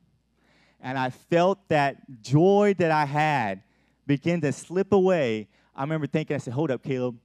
and 0.80 0.98
I 0.98 1.10
felt 1.10 1.68
that 1.68 2.20
joy 2.20 2.74
that 2.78 2.90
I 2.90 3.04
had 3.04 3.62
begin 4.04 4.40
to 4.40 4.50
slip 4.50 4.92
away, 4.92 5.46
I 5.76 5.82
remember 5.82 6.08
thinking, 6.08 6.34
I 6.34 6.38
said, 6.38 6.54
Hold 6.54 6.72
up, 6.72 6.82
Caleb. 6.82 7.16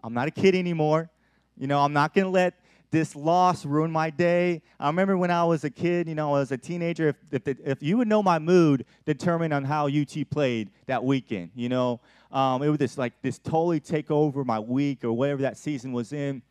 I'm 0.00 0.14
not 0.14 0.28
a 0.28 0.30
kid 0.30 0.54
anymore. 0.54 1.10
You 1.56 1.66
know, 1.66 1.80
I'm 1.80 1.92
not 1.92 2.14
going 2.14 2.26
to 2.26 2.30
let 2.30 2.54
this 2.90 3.16
loss 3.16 3.64
ruined 3.64 3.92
my 3.92 4.10
day. 4.10 4.62
I 4.78 4.86
remember 4.86 5.16
when 5.16 5.30
I 5.30 5.44
was 5.44 5.64
a 5.64 5.70
kid, 5.70 6.08
you 6.08 6.14
know, 6.14 6.34
I 6.34 6.38
was 6.38 6.52
a 6.52 6.58
teenager, 6.58 7.08
if, 7.08 7.46
if, 7.46 7.58
if 7.64 7.82
you 7.82 7.98
would 7.98 8.08
know 8.08 8.22
my 8.22 8.38
mood 8.38 8.84
determined 9.04 9.52
on 9.52 9.64
how 9.64 9.88
UT 9.88 10.14
played 10.30 10.70
that 10.86 11.04
weekend, 11.04 11.50
you 11.54 11.68
know, 11.68 12.00
um, 12.32 12.62
it 12.62 12.68
would 12.68 12.80
just 12.80 12.98
like 12.98 13.12
this 13.22 13.38
totally 13.38 13.80
take 13.80 14.10
over 14.10 14.44
my 14.44 14.58
week 14.58 15.04
or 15.04 15.12
whatever 15.12 15.42
that 15.42 15.56
season 15.56 15.92
was 15.92 16.12
in. 16.12 16.42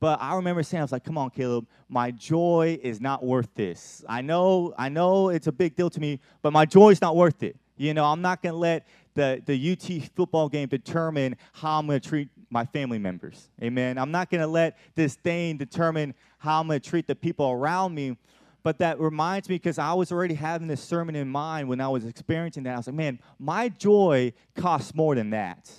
But 0.00 0.20
I 0.20 0.34
remember 0.34 0.64
saying, 0.64 0.80
I 0.80 0.84
was 0.84 0.90
like, 0.90 1.04
come 1.04 1.16
on, 1.16 1.30
Caleb, 1.30 1.66
my 1.88 2.10
joy 2.10 2.76
is 2.82 3.00
not 3.00 3.24
worth 3.24 3.48
this. 3.54 4.04
I 4.08 4.20
know, 4.20 4.74
I 4.76 4.88
know 4.88 5.28
it's 5.28 5.46
a 5.46 5.52
big 5.52 5.76
deal 5.76 5.90
to 5.90 6.00
me, 6.00 6.18
but 6.42 6.52
my 6.52 6.64
joy 6.64 6.90
is 6.90 7.00
not 7.00 7.14
worth 7.14 7.42
it. 7.44 7.56
You 7.76 7.94
know, 7.94 8.04
I'm 8.04 8.20
not 8.20 8.42
going 8.42 8.52
to 8.52 8.58
let 8.58 8.86
the, 9.14 9.42
the 9.46 9.72
UT 9.72 10.10
football 10.16 10.48
game 10.48 10.68
determine 10.68 11.36
how 11.52 11.78
I'm 11.78 11.86
going 11.86 12.00
to 12.00 12.08
treat 12.08 12.28
my 12.52 12.66
family 12.66 12.98
members. 12.98 13.48
Amen. 13.62 13.98
I'm 13.98 14.10
not 14.10 14.30
going 14.30 14.42
to 14.42 14.46
let 14.46 14.78
this 14.94 15.14
thing 15.14 15.56
determine 15.56 16.14
how 16.38 16.60
I'm 16.60 16.66
going 16.66 16.78
to 16.80 16.88
treat 16.88 17.06
the 17.06 17.16
people 17.16 17.50
around 17.50 17.94
me. 17.94 18.16
But 18.62 18.78
that 18.78 19.00
reminds 19.00 19.48
me 19.48 19.56
because 19.56 19.78
I 19.78 19.92
was 19.94 20.12
already 20.12 20.34
having 20.34 20.68
this 20.68 20.80
sermon 20.80 21.16
in 21.16 21.28
mind 21.28 21.68
when 21.68 21.80
I 21.80 21.88
was 21.88 22.04
experiencing 22.04 22.62
that. 22.64 22.74
I 22.74 22.76
was 22.76 22.86
like, 22.86 22.94
man, 22.94 23.18
my 23.38 23.68
joy 23.70 24.32
costs 24.54 24.94
more 24.94 25.14
than 25.14 25.30
that, 25.30 25.70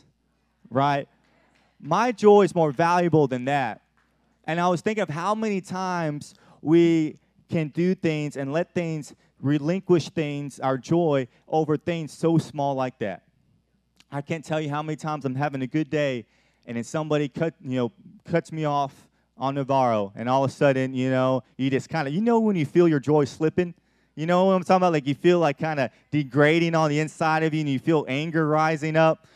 right? 0.69 1.07
My 1.79 2.11
joy 2.11 2.41
is 2.41 2.53
more 2.53 2.71
valuable 2.71 3.27
than 3.27 3.45
that. 3.45 3.81
And 4.45 4.59
I 4.59 4.67
was 4.67 4.81
thinking 4.81 5.03
of 5.03 5.09
how 5.09 5.33
many 5.35 5.61
times 5.61 6.33
we 6.61 7.19
can 7.49 7.69
do 7.69 7.95
things 7.95 8.35
and 8.35 8.51
let 8.51 8.73
things 8.73 9.13
relinquish 9.39 10.09
things, 10.09 10.59
our 10.59 10.77
joy, 10.77 11.27
over 11.47 11.77
things 11.77 12.11
so 12.11 12.37
small 12.37 12.75
like 12.75 12.99
that. 12.99 13.23
I 14.11 14.21
can't 14.21 14.43
tell 14.43 14.59
you 14.59 14.69
how 14.69 14.81
many 14.83 14.95
times 14.95 15.23
I'm 15.23 15.35
having 15.35 15.61
a 15.61 15.67
good 15.67 15.89
day 15.89 16.25
and 16.65 16.77
then 16.77 16.83
somebody 16.83 17.27
cut, 17.27 17.53
you 17.61 17.75
know, 17.75 17.91
cuts 18.25 18.51
me 18.51 18.65
off 18.65 19.09
on 19.37 19.55
Navarro, 19.55 20.13
and 20.15 20.29
all 20.29 20.43
of 20.43 20.51
a 20.51 20.53
sudden, 20.53 20.93
you 20.93 21.09
know, 21.09 21.43
you 21.57 21.69
just 21.69 21.89
kind 21.89 22.07
of, 22.07 22.13
you 22.13 22.21
know, 22.21 22.39
when 22.39 22.55
you 22.55 22.65
feel 22.65 22.87
your 22.87 22.99
joy 22.99 23.25
slipping, 23.25 23.73
you 24.15 24.25
know 24.25 24.45
what 24.45 24.53
I'm 24.53 24.63
talking 24.63 24.77
about? 24.77 24.93
Like 24.93 25.07
you 25.07 25.15
feel 25.15 25.39
like 25.39 25.57
kind 25.57 25.79
of 25.79 25.89
degrading 26.11 26.75
on 26.75 26.89
the 26.89 26.99
inside 26.99 27.43
of 27.43 27.53
you, 27.53 27.61
and 27.61 27.69
you 27.69 27.79
feel 27.79 28.05
anger 28.07 28.47
rising 28.47 28.95
up. 28.95 29.27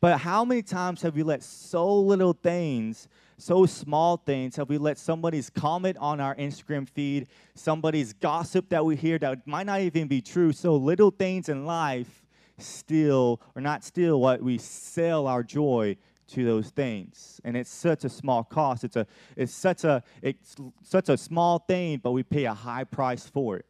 But 0.00 0.18
how 0.18 0.44
many 0.44 0.62
times 0.62 1.00
have 1.02 1.16
we 1.16 1.22
let 1.22 1.42
so 1.42 1.98
little 1.98 2.34
things, 2.34 3.08
so 3.38 3.64
small 3.64 4.18
things, 4.18 4.56
have 4.56 4.68
we 4.68 4.76
let 4.76 4.98
somebody's 4.98 5.48
comment 5.48 5.96
on 5.98 6.20
our 6.20 6.34
Instagram 6.36 6.86
feed, 6.88 7.28
somebody's 7.54 8.12
gossip 8.12 8.68
that 8.68 8.84
we 8.84 8.94
hear 8.94 9.18
that 9.18 9.46
might 9.46 9.64
not 9.64 9.80
even 9.80 10.06
be 10.06 10.20
true, 10.20 10.52
so 10.52 10.76
little 10.76 11.10
things 11.10 11.48
in 11.48 11.64
life 11.64 12.24
steal, 12.58 13.40
or 13.54 13.62
not 13.62 13.84
steal, 13.84 14.20
what 14.20 14.42
we 14.42 14.58
sell 14.58 15.26
our 15.26 15.42
joy 15.42 15.96
to 16.28 16.44
those 16.44 16.70
things. 16.70 17.40
And 17.44 17.56
it's 17.56 17.70
such 17.70 18.04
a 18.04 18.08
small 18.08 18.44
cost. 18.44 18.84
It's 18.84 18.96
a 18.96 19.06
it's 19.36 19.52
such 19.52 19.84
a 19.84 20.02
it's 20.22 20.56
such 20.82 21.08
a 21.08 21.16
small 21.16 21.58
thing 21.58 22.00
but 22.02 22.12
we 22.12 22.22
pay 22.22 22.44
a 22.44 22.54
high 22.54 22.84
price 22.84 23.26
for 23.26 23.56
it 23.56 23.66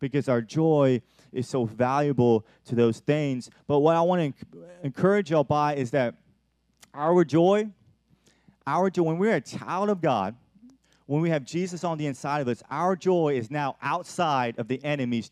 because 0.00 0.28
our 0.28 0.40
joy 0.40 1.02
is 1.32 1.48
so 1.48 1.64
valuable 1.64 2.46
to 2.66 2.74
those 2.74 3.00
things. 3.00 3.50
But 3.66 3.80
what 3.80 3.96
i 3.96 4.00
want 4.00 4.36
to 4.38 4.64
encourage 4.82 5.30
y'all 5.30 5.44
by 5.44 5.74
is 5.74 5.90
that 5.90 6.14
our 6.94 7.24
joy 7.24 7.68
our 8.66 8.90
joy 8.90 9.02
when 9.02 9.18
we're 9.18 9.36
a 9.36 9.40
child 9.40 9.88
of 9.88 10.00
god 10.00 10.34
when 11.06 11.20
we 11.20 11.30
have 11.30 11.44
jesus 11.44 11.84
on 11.84 11.98
the 11.98 12.06
inside 12.06 12.40
of 12.40 12.48
us 12.48 12.62
our 12.70 12.96
joy 12.96 13.34
is 13.34 13.50
now 13.50 13.76
outside 13.82 14.58
of 14.58 14.68
the 14.68 14.82
enemy's 14.84 15.28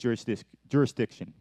jurisdiction 0.69 1.33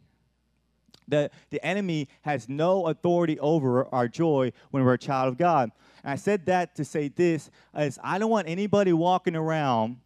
the, 1.08 1.30
the 1.50 1.64
enemy 1.64 2.08
has 2.22 2.48
no 2.48 2.86
authority 2.86 3.38
over 3.38 3.86
our 3.94 4.08
joy 4.08 4.52
when 4.70 4.84
we're 4.84 4.94
a 4.94 4.98
child 4.98 5.28
of 5.28 5.38
God. 5.38 5.70
And 6.02 6.12
I 6.12 6.16
said 6.16 6.46
that 6.46 6.74
to 6.76 6.84
say 6.84 7.08
this 7.08 7.50
is 7.76 7.98
I 8.02 8.18
don't 8.18 8.30
want 8.30 8.48
anybody 8.48 8.92
walking 8.92 9.36
around 9.36 9.98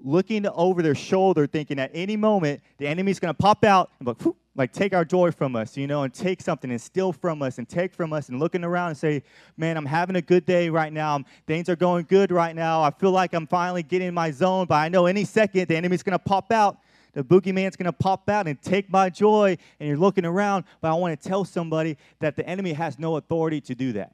looking 0.00 0.46
over 0.46 0.82
their 0.82 0.94
shoulder 0.94 1.46
thinking 1.46 1.78
at 1.78 1.90
any 1.92 2.16
moment 2.16 2.60
the 2.78 2.86
enemy's 2.86 3.18
going 3.18 3.34
to 3.34 3.38
pop 3.38 3.64
out 3.64 3.90
and 3.98 4.06
like, 4.06 4.16
like 4.54 4.72
take 4.72 4.92
our 4.92 5.04
joy 5.04 5.30
from 5.30 5.56
us, 5.56 5.76
you 5.76 5.86
know, 5.86 6.02
and 6.02 6.14
take 6.14 6.40
something 6.40 6.70
and 6.70 6.80
steal 6.80 7.12
from 7.12 7.42
us 7.42 7.58
and 7.58 7.68
take 7.68 7.94
from 7.94 8.12
us 8.12 8.28
and 8.28 8.38
looking 8.38 8.64
around 8.64 8.88
and 8.90 8.96
say, 8.96 9.22
man, 9.56 9.76
I'm 9.76 9.86
having 9.86 10.16
a 10.16 10.22
good 10.22 10.44
day 10.46 10.68
right 10.68 10.92
now. 10.92 11.22
Things 11.46 11.68
are 11.68 11.76
going 11.76 12.06
good 12.08 12.30
right 12.30 12.54
now. 12.54 12.82
I 12.82 12.90
feel 12.90 13.10
like 13.10 13.34
I'm 13.34 13.46
finally 13.46 13.82
getting 13.82 14.08
in 14.08 14.14
my 14.14 14.30
zone, 14.30 14.66
but 14.66 14.76
I 14.76 14.88
know 14.88 15.06
any 15.06 15.24
second 15.24 15.68
the 15.68 15.76
enemy's 15.76 16.02
going 16.02 16.18
to 16.18 16.18
pop 16.18 16.52
out 16.52 16.78
the 17.12 17.24
boogeyman's 17.24 17.76
going 17.76 17.86
to 17.86 17.92
pop 17.92 18.28
out 18.28 18.46
and 18.46 18.60
take 18.62 18.90
my 18.90 19.10
joy, 19.10 19.56
and 19.80 19.88
you're 19.88 19.98
looking 19.98 20.24
around. 20.24 20.64
But 20.80 20.90
I 20.90 20.94
want 20.94 21.20
to 21.20 21.28
tell 21.28 21.44
somebody 21.44 21.96
that 22.20 22.36
the 22.36 22.46
enemy 22.48 22.72
has 22.72 22.98
no 22.98 23.16
authority 23.16 23.60
to 23.62 23.74
do 23.74 23.92
that. 23.92 24.12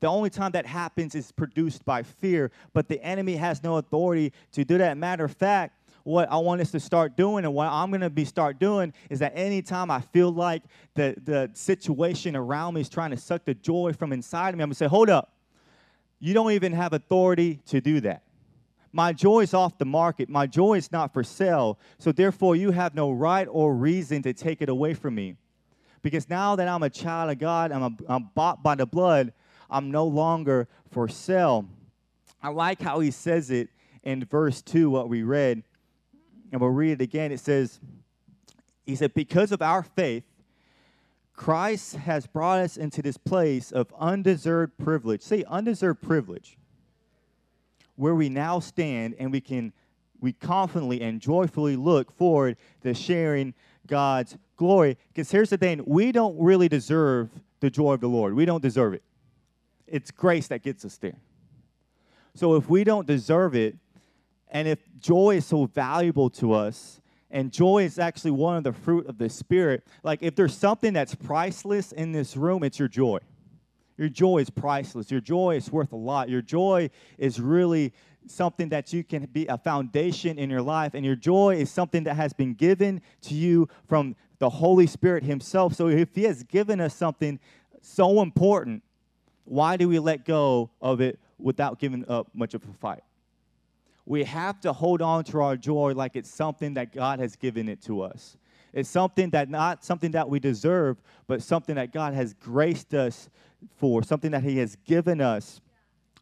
The 0.00 0.08
only 0.08 0.30
time 0.30 0.52
that 0.52 0.66
happens 0.66 1.14
is 1.14 1.32
produced 1.32 1.84
by 1.84 2.02
fear, 2.02 2.50
but 2.74 2.88
the 2.88 3.02
enemy 3.02 3.36
has 3.36 3.62
no 3.62 3.76
authority 3.76 4.32
to 4.52 4.64
do 4.64 4.78
that. 4.78 4.98
Matter 4.98 5.24
of 5.24 5.32
fact, 5.32 5.74
what 6.04 6.30
I 6.30 6.36
want 6.36 6.60
us 6.60 6.70
to 6.70 6.80
start 6.80 7.16
doing 7.16 7.44
and 7.44 7.52
what 7.52 7.66
I'm 7.66 7.90
going 7.90 8.02
to 8.02 8.10
be 8.10 8.24
start 8.24 8.60
doing 8.60 8.92
is 9.10 9.18
that 9.18 9.32
anytime 9.34 9.90
I 9.90 10.00
feel 10.00 10.30
like 10.30 10.62
the, 10.94 11.16
the 11.24 11.50
situation 11.54 12.36
around 12.36 12.74
me 12.74 12.82
is 12.82 12.88
trying 12.88 13.10
to 13.10 13.16
suck 13.16 13.44
the 13.44 13.54
joy 13.54 13.92
from 13.92 14.12
inside 14.12 14.50
of 14.50 14.56
me, 14.56 14.62
I'm 14.62 14.68
going 14.68 14.74
to 14.74 14.78
say, 14.78 14.86
hold 14.86 15.10
up. 15.10 15.32
You 16.20 16.32
don't 16.32 16.52
even 16.52 16.72
have 16.72 16.92
authority 16.92 17.60
to 17.66 17.80
do 17.80 18.00
that. 18.02 18.22
My 18.96 19.12
joy 19.12 19.40
is 19.40 19.52
off 19.52 19.76
the 19.76 19.84
market. 19.84 20.30
My 20.30 20.46
joy 20.46 20.78
is 20.78 20.90
not 20.90 21.12
for 21.12 21.22
sale. 21.22 21.78
So 21.98 22.12
therefore, 22.12 22.56
you 22.56 22.70
have 22.70 22.94
no 22.94 23.12
right 23.12 23.46
or 23.50 23.74
reason 23.74 24.22
to 24.22 24.32
take 24.32 24.62
it 24.62 24.70
away 24.70 24.94
from 24.94 25.14
me. 25.14 25.36
Because 26.00 26.30
now 26.30 26.56
that 26.56 26.66
I'm 26.66 26.82
a 26.82 26.88
child 26.88 27.30
of 27.30 27.38
God, 27.38 27.72
I'm, 27.72 27.82
a, 27.82 27.90
I'm 28.08 28.30
bought 28.34 28.62
by 28.62 28.74
the 28.74 28.86
blood, 28.86 29.34
I'm 29.68 29.90
no 29.90 30.06
longer 30.06 30.66
for 30.90 31.08
sale. 31.08 31.68
I 32.42 32.48
like 32.48 32.80
how 32.80 33.00
he 33.00 33.10
says 33.10 33.50
it 33.50 33.68
in 34.02 34.24
verse 34.24 34.62
2, 34.62 34.88
what 34.88 35.10
we 35.10 35.22
read. 35.22 35.62
And 36.50 36.58
we'll 36.58 36.70
read 36.70 36.92
it 36.92 37.02
again. 37.02 37.32
It 37.32 37.40
says, 37.40 37.80
He 38.86 38.96
said, 38.96 39.12
Because 39.12 39.52
of 39.52 39.60
our 39.60 39.82
faith, 39.82 40.24
Christ 41.34 41.96
has 41.96 42.26
brought 42.26 42.60
us 42.60 42.78
into 42.78 43.02
this 43.02 43.18
place 43.18 43.72
of 43.72 43.92
undeserved 43.98 44.78
privilege. 44.78 45.20
Say 45.20 45.44
undeserved 45.46 46.00
privilege 46.00 46.56
where 47.96 48.14
we 48.14 48.28
now 48.28 48.60
stand 48.60 49.14
and 49.18 49.32
we 49.32 49.40
can 49.40 49.72
we 50.20 50.32
confidently 50.32 51.02
and 51.02 51.20
joyfully 51.20 51.76
look 51.76 52.10
forward 52.10 52.56
to 52.82 52.94
sharing 52.94 53.54
God's 53.86 54.36
glory. 54.56 54.96
Because 55.08 55.30
here's 55.30 55.50
the 55.50 55.58
thing 55.58 55.82
we 55.86 56.12
don't 56.12 56.38
really 56.38 56.68
deserve 56.68 57.30
the 57.60 57.70
joy 57.70 57.94
of 57.94 58.00
the 58.00 58.08
Lord, 58.08 58.34
we 58.34 58.44
don't 58.44 58.62
deserve 58.62 58.94
it. 58.94 59.02
It's 59.86 60.10
grace 60.10 60.48
that 60.48 60.62
gets 60.62 60.84
us 60.84 60.96
there. 60.98 61.16
So 62.34 62.54
if 62.56 62.68
we 62.68 62.84
don't 62.84 63.06
deserve 63.06 63.54
it, 63.54 63.76
and 64.48 64.68
if 64.68 64.78
joy 65.00 65.36
is 65.36 65.46
so 65.46 65.66
valuable 65.66 66.28
to 66.30 66.52
us, 66.52 67.00
and 67.30 67.52
joy 67.52 67.84
is 67.84 67.98
actually 67.98 68.30
one 68.32 68.56
of 68.56 68.64
the 68.64 68.72
fruit 68.72 69.06
of 69.06 69.18
the 69.18 69.28
Spirit, 69.28 69.84
like 70.02 70.22
if 70.22 70.34
there's 70.34 70.56
something 70.56 70.92
that's 70.92 71.14
priceless 71.14 71.92
in 71.92 72.12
this 72.12 72.36
room, 72.36 72.62
it's 72.62 72.78
your 72.78 72.88
joy. 72.88 73.18
Your 73.96 74.08
joy 74.08 74.38
is 74.38 74.50
priceless. 74.50 75.10
Your 75.10 75.20
joy 75.20 75.56
is 75.56 75.70
worth 75.70 75.92
a 75.92 75.96
lot. 75.96 76.28
Your 76.28 76.42
joy 76.42 76.90
is 77.18 77.40
really 77.40 77.92
something 78.26 78.68
that 78.70 78.92
you 78.92 79.04
can 79.04 79.26
be 79.26 79.46
a 79.46 79.56
foundation 79.56 80.38
in 80.38 80.50
your 80.50 80.62
life. 80.62 80.94
And 80.94 81.04
your 81.04 81.16
joy 81.16 81.56
is 81.56 81.70
something 81.70 82.04
that 82.04 82.14
has 82.14 82.32
been 82.32 82.54
given 82.54 83.00
to 83.22 83.34
you 83.34 83.68
from 83.86 84.16
the 84.38 84.50
Holy 84.50 84.86
Spirit 84.86 85.24
Himself. 85.24 85.74
So 85.74 85.88
if 85.88 86.14
He 86.14 86.24
has 86.24 86.42
given 86.42 86.80
us 86.80 86.94
something 86.94 87.38
so 87.80 88.20
important, 88.20 88.82
why 89.44 89.76
do 89.76 89.88
we 89.88 89.98
let 89.98 90.24
go 90.24 90.70
of 90.82 91.00
it 91.00 91.18
without 91.38 91.78
giving 91.78 92.04
up 92.08 92.28
much 92.34 92.54
of 92.54 92.62
a 92.68 92.72
fight? 92.72 93.02
We 94.04 94.24
have 94.24 94.60
to 94.60 94.72
hold 94.72 95.02
on 95.02 95.24
to 95.24 95.40
our 95.40 95.56
joy 95.56 95.94
like 95.94 96.16
it's 96.16 96.30
something 96.30 96.74
that 96.74 96.92
God 96.92 97.18
has 97.18 97.34
given 97.34 97.68
it 97.68 97.82
to 97.82 98.02
us. 98.02 98.36
It's 98.72 98.88
something 98.88 99.30
that 99.30 99.48
not 99.48 99.84
something 99.84 100.10
that 100.12 100.28
we 100.28 100.38
deserve, 100.38 100.98
but 101.26 101.42
something 101.42 101.76
that 101.76 101.92
God 101.92 102.12
has 102.12 102.34
graced 102.34 102.92
us 102.92 103.30
for, 103.76 104.02
something 104.02 104.30
that 104.30 104.42
He 104.42 104.58
has 104.58 104.76
given 104.84 105.20
us. 105.20 105.60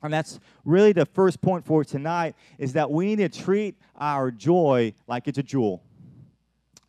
And 0.02 0.12
that's 0.12 0.38
really 0.64 0.92
the 0.92 1.06
first 1.06 1.40
point 1.40 1.64
for 1.64 1.82
tonight 1.82 2.34
is 2.58 2.74
that 2.74 2.90
we 2.90 3.06
need 3.06 3.32
to 3.32 3.42
treat 3.42 3.76
our 3.96 4.30
joy 4.30 4.92
like 5.06 5.28
it's 5.28 5.38
a 5.38 5.42
jewel. 5.42 5.82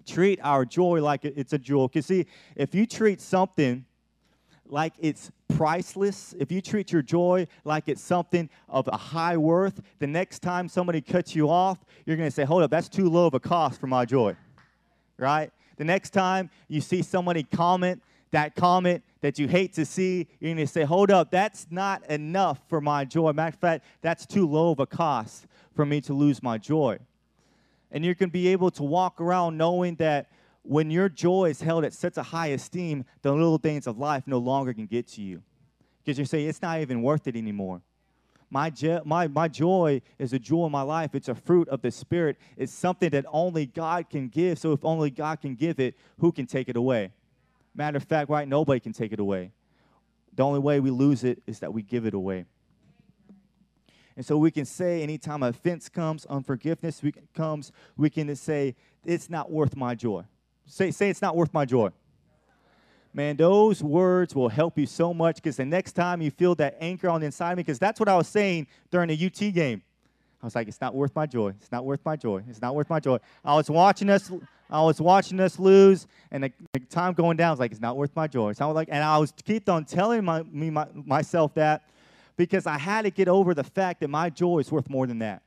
Treat 0.05 0.39
our 0.43 0.65
joy 0.65 1.01
like 1.01 1.23
it's 1.23 1.53
a 1.53 1.57
jewel. 1.57 1.87
Because, 1.87 2.05
see, 2.05 2.25
if 2.55 2.75
you 2.75 2.85
treat 2.85 3.21
something 3.21 3.85
like 4.67 4.93
it's 4.99 5.31
priceless, 5.47 6.35
if 6.39 6.51
you 6.51 6.61
treat 6.61 6.91
your 6.91 7.01
joy 7.01 7.47
like 7.63 7.87
it's 7.87 8.01
something 8.01 8.49
of 8.67 8.87
a 8.89 8.97
high 8.97 9.37
worth, 9.37 9.81
the 9.99 10.07
next 10.07 10.39
time 10.39 10.67
somebody 10.67 10.99
cuts 11.01 11.33
you 11.33 11.49
off, 11.49 11.79
you're 12.05 12.17
going 12.17 12.27
to 12.27 12.35
say, 12.35 12.43
hold 12.43 12.63
up, 12.63 12.71
that's 12.71 12.89
too 12.89 13.09
low 13.09 13.27
of 13.27 13.33
a 13.33 13.39
cost 13.39 13.79
for 13.79 13.87
my 13.87 14.03
joy. 14.03 14.35
Right? 15.17 15.51
The 15.77 15.85
next 15.85 16.09
time 16.09 16.49
you 16.67 16.81
see 16.81 17.01
somebody 17.01 17.43
comment 17.43 18.01
that 18.32 18.55
comment 18.55 19.03
that 19.22 19.39
you 19.39 19.48
hate 19.48 19.74
to 19.74 19.86
see, 19.86 20.27
you're 20.39 20.53
going 20.53 20.65
to 20.65 20.72
say, 20.72 20.84
hold 20.84 21.12
up, 21.12 21.32
that's 21.32 21.67
not 21.70 22.05
enough 22.10 22.60
for 22.67 22.82
my 22.82 23.05
joy. 23.05 23.32
Matter 23.32 23.55
of 23.55 23.60
fact, 23.60 23.86
that's 24.01 24.25
too 24.25 24.48
low 24.48 24.72
of 24.72 24.79
a 24.79 24.86
cost 24.86 25.48
for 25.75 25.86
me 25.86 26.01
to 26.01 26.13
lose 26.13 26.44
my 26.44 26.58
joy. 26.58 26.98
And 27.91 28.03
you're 28.03 28.15
going 28.15 28.29
to 28.29 28.34
be 28.34 28.50
able 28.50 28.72
to 28.72 28.84
walk 28.84 29.22
around 29.22 29.58
knowing 29.58 29.96
that 29.96 30.29
when 30.63 30.89
your 30.89 31.10
joy 31.10 31.46
is 31.46 31.62
held 31.62 31.86
at 31.86 31.94
such 31.94 32.17
a 32.17 32.24
high 32.24 32.48
esteem, 32.48 33.05
the 33.22 33.32
little 33.32 33.58
things 33.58 33.88
of 33.88 33.98
life 33.98 34.24
no 34.25 34.38
longer 34.38 34.74
can 34.74 34.86
get 34.86 35.08
to 35.10 35.22
you. 35.22 35.41
Because 36.03 36.20
you 36.20 36.25
say, 36.25 36.46
it's 36.46 36.62
not 36.62 36.82
even 36.82 37.01
worth 37.01 37.27
it 37.27 37.36
anymore. 37.36 37.82
My, 38.50 38.72
my, 39.05 39.27
my 39.27 39.48
joy 39.48 40.01
is 40.20 40.34
a 40.34 40.39
jewel 40.39 40.65
in 40.65 40.72
my 40.72 40.82
life. 40.82 41.15
It's 41.15 41.29
a 41.29 41.36
fruit 41.36 41.67
of 41.70 41.82
the 41.82 41.91
Spirit. 41.91 42.38
It's 42.58 42.72
something 42.72 43.10
that 43.10 43.25
only 43.32 43.65
God 43.65 44.10
can 44.10 44.27
give. 44.27 44.60
So 44.60 44.72
if 44.72 44.86
only 44.86 45.10
God 45.10 45.41
can 45.41 45.55
give 45.55 45.79
it, 45.79 45.96
who 46.20 46.32
can 46.32 46.46
take 46.46 46.70
it 46.70 46.75
away? 46.75 47.12
Matter 47.75 47.98
of 47.98 48.03
fact, 48.03 48.29
right, 48.29 48.48
nobody 48.48 48.79
can 48.79 48.94
take 48.94 49.12
it 49.12 49.20
away. 49.20 49.51
The 50.34 50.44
only 50.44 50.60
way 50.60 50.79
we 50.79 50.89
lose 50.89 51.24
it 51.24 51.41
is 51.46 51.60
that 51.60 51.74
we 51.74 51.82
give 51.82 52.05
it 52.05 52.13
away. 52.13 52.46
And 54.15 54.25
so 54.25 54.38
we 54.38 54.50
can 54.50 54.63
say 54.63 55.03
anytime 55.03 55.44
offense 55.44 55.89
comes, 55.89 56.25
unforgiveness 56.27 57.01
comes, 57.34 57.74
we 57.98 58.10
can 58.10 58.34
say, 58.36 58.75
it's 59.03 59.29
not 59.29 59.51
worth 59.51 59.75
my 59.75 59.94
joy. 59.94 60.24
Say, 60.65 60.91
say 60.91 61.10
it's 61.10 61.22
not 61.22 61.36
worth 61.36 61.53
my 61.53 61.65
joy. 61.65 61.89
Man, 63.13 63.36
those 63.36 63.84
words 63.84 64.36
will 64.36 64.50
help 64.50 64.77
you 64.77 64.86
so 64.86 65.13
much 65.13 65.36
because 65.38 65.58
the 65.58 65.65
next 65.65 65.94
time 65.94 66.22
you 66.22 66.32
feel 66.32 66.55
that 66.55 66.77
anchor 66.79 67.10
on 67.10 67.22
the 67.22 67.25
inside 67.25 67.51
of 67.51 67.58
me, 67.58 67.63
because 67.63 67.79
that's 67.79 68.00
what 68.00 68.10
I 68.10 68.15
was 68.15 68.27
saying 68.27 68.67
during 68.89 69.10
the 69.10 69.25
UT 69.25 69.53
game. 69.53 69.84
I 70.41 70.45
was 70.45 70.55
like, 70.55 70.67
it's 70.67 70.81
not 70.81 70.93
worth 70.93 71.15
my 71.15 71.25
joy. 71.25 71.49
It's 71.49 71.71
not 71.71 71.85
worth 71.85 72.01
my 72.05 72.15
joy. 72.15 72.43
It's 72.49 72.61
not 72.61 72.75
worth 72.75 72.89
my 72.89 72.99
joy. 72.99 73.17
I 73.43 73.55
was 73.55 73.69
watching 73.69 74.09
us, 74.09 74.31
I 74.69 74.81
was 74.81 75.01
watching 75.01 75.39
us 75.39 75.57
lose, 75.57 76.07
and 76.31 76.43
the, 76.43 76.51
the 76.73 76.79
time 76.81 77.13
going 77.13 77.37
down 77.37 77.47
I 77.47 77.51
was 77.51 77.59
like, 77.59 77.71
it's 77.71 77.81
not 77.81 77.97
worth 77.97 78.15
my 78.15 78.27
joy. 78.27 78.53
So 78.53 78.65
I 78.65 78.67
was 78.67 78.75
like, 78.75 78.89
and 78.91 79.03
I 79.03 79.17
was 79.17 79.33
keep 79.43 79.67
on 79.69 79.85
telling 79.85 80.23
my, 80.23 80.43
me 80.43 80.69
my, 80.69 80.87
myself 80.93 81.53
that 81.55 81.83
because 82.37 82.67
I 82.67 82.77
had 82.77 83.03
to 83.03 83.11
get 83.11 83.27
over 83.27 83.53
the 83.53 83.63
fact 83.63 84.01
that 84.01 84.09
my 84.09 84.29
joy 84.29 84.59
is 84.59 84.71
worth 84.71 84.89
more 84.89 85.07
than 85.07 85.19
that. 85.19 85.41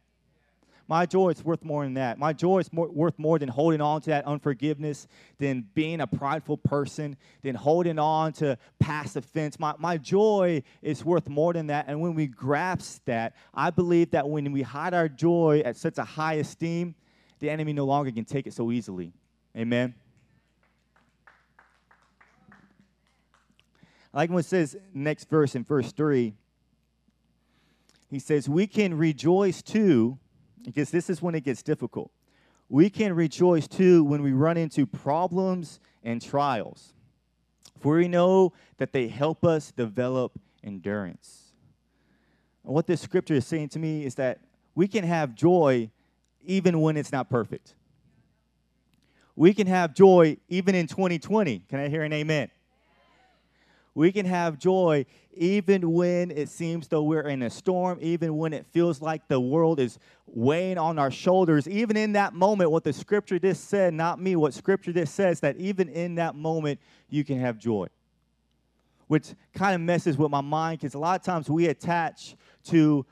My 0.88 1.04
joy 1.04 1.28
is 1.28 1.44
worth 1.44 1.62
more 1.62 1.84
than 1.84 1.94
that. 1.94 2.18
My 2.18 2.32
joy 2.32 2.60
is 2.60 2.72
more, 2.72 2.88
worth 2.88 3.18
more 3.18 3.38
than 3.38 3.50
holding 3.50 3.82
on 3.82 4.00
to 4.00 4.10
that 4.10 4.24
unforgiveness, 4.24 5.06
than 5.38 5.66
being 5.74 6.00
a 6.00 6.06
prideful 6.06 6.56
person, 6.56 7.16
than 7.42 7.54
holding 7.54 7.98
on 7.98 8.32
to 8.34 8.56
past 8.80 9.14
offense. 9.14 9.60
My, 9.60 9.74
my 9.78 9.98
joy 9.98 10.62
is 10.80 11.04
worth 11.04 11.28
more 11.28 11.52
than 11.52 11.66
that. 11.66 11.84
And 11.88 12.00
when 12.00 12.14
we 12.14 12.26
grasp 12.26 13.04
that, 13.04 13.36
I 13.52 13.68
believe 13.70 14.12
that 14.12 14.26
when 14.26 14.50
we 14.50 14.62
hide 14.62 14.94
our 14.94 15.10
joy 15.10 15.62
at 15.62 15.76
such 15.76 15.98
a 15.98 16.04
high 16.04 16.34
esteem, 16.34 16.94
the 17.38 17.50
enemy 17.50 17.74
no 17.74 17.84
longer 17.84 18.10
can 18.10 18.24
take 18.24 18.46
it 18.46 18.54
so 18.54 18.72
easily. 18.72 19.12
Amen. 19.54 19.94
Like 24.14 24.30
when 24.30 24.38
it 24.38 24.46
says 24.46 24.74
next 24.94 25.28
verse 25.28 25.54
in 25.54 25.64
verse 25.64 25.92
3 25.92 26.34
he 28.10 28.18
says, 28.18 28.48
We 28.48 28.66
can 28.66 28.96
rejoice 28.96 29.62
too, 29.62 30.18
because 30.64 30.90
this 30.90 31.10
is 31.10 31.20
when 31.22 31.34
it 31.34 31.44
gets 31.44 31.62
difficult. 31.62 32.10
We 32.68 32.90
can 32.90 33.14
rejoice 33.14 33.66
too 33.66 34.04
when 34.04 34.22
we 34.22 34.32
run 34.32 34.56
into 34.56 34.86
problems 34.86 35.80
and 36.02 36.20
trials, 36.20 36.92
for 37.78 37.96
we 37.96 38.08
know 38.08 38.52
that 38.76 38.92
they 38.92 39.08
help 39.08 39.44
us 39.44 39.72
develop 39.72 40.38
endurance. 40.62 41.52
And 42.64 42.74
what 42.74 42.86
this 42.86 43.00
scripture 43.00 43.34
is 43.34 43.46
saying 43.46 43.70
to 43.70 43.78
me 43.78 44.04
is 44.04 44.16
that 44.16 44.40
we 44.74 44.86
can 44.86 45.04
have 45.04 45.34
joy 45.34 45.90
even 46.44 46.80
when 46.80 46.96
it's 46.96 47.12
not 47.12 47.30
perfect. 47.30 47.74
We 49.34 49.54
can 49.54 49.66
have 49.66 49.94
joy 49.94 50.36
even 50.48 50.74
in 50.74 50.86
2020. 50.86 51.60
Can 51.68 51.80
I 51.80 51.88
hear 51.88 52.02
an 52.02 52.12
amen? 52.12 52.50
We 53.98 54.12
can 54.12 54.26
have 54.26 54.60
joy 54.60 55.06
even 55.32 55.90
when 55.90 56.30
it 56.30 56.50
seems 56.50 56.86
though 56.86 57.02
we're 57.02 57.22
in 57.22 57.42
a 57.42 57.50
storm, 57.50 57.98
even 58.00 58.36
when 58.36 58.52
it 58.52 58.64
feels 58.66 59.02
like 59.02 59.26
the 59.26 59.40
world 59.40 59.80
is 59.80 59.98
weighing 60.24 60.78
on 60.78 61.00
our 61.00 61.10
shoulders. 61.10 61.66
Even 61.66 61.96
in 61.96 62.12
that 62.12 62.32
moment, 62.32 62.70
what 62.70 62.84
the 62.84 62.92
scripture 62.92 63.40
just 63.40 63.68
said, 63.68 63.92
not 63.92 64.20
me, 64.20 64.36
what 64.36 64.54
scripture 64.54 64.92
just 64.92 65.16
says, 65.16 65.40
that 65.40 65.56
even 65.56 65.88
in 65.88 66.14
that 66.14 66.36
moment, 66.36 66.78
you 67.10 67.24
can 67.24 67.40
have 67.40 67.58
joy. 67.58 67.88
Which 69.08 69.34
kind 69.52 69.74
of 69.74 69.80
messes 69.80 70.16
with 70.16 70.30
my 70.30 70.42
mind 70.42 70.78
because 70.78 70.94
a 70.94 70.98
lot 71.00 71.18
of 71.18 71.26
times 71.26 71.50
we 71.50 71.66
attach 71.66 72.36
to 72.66 73.04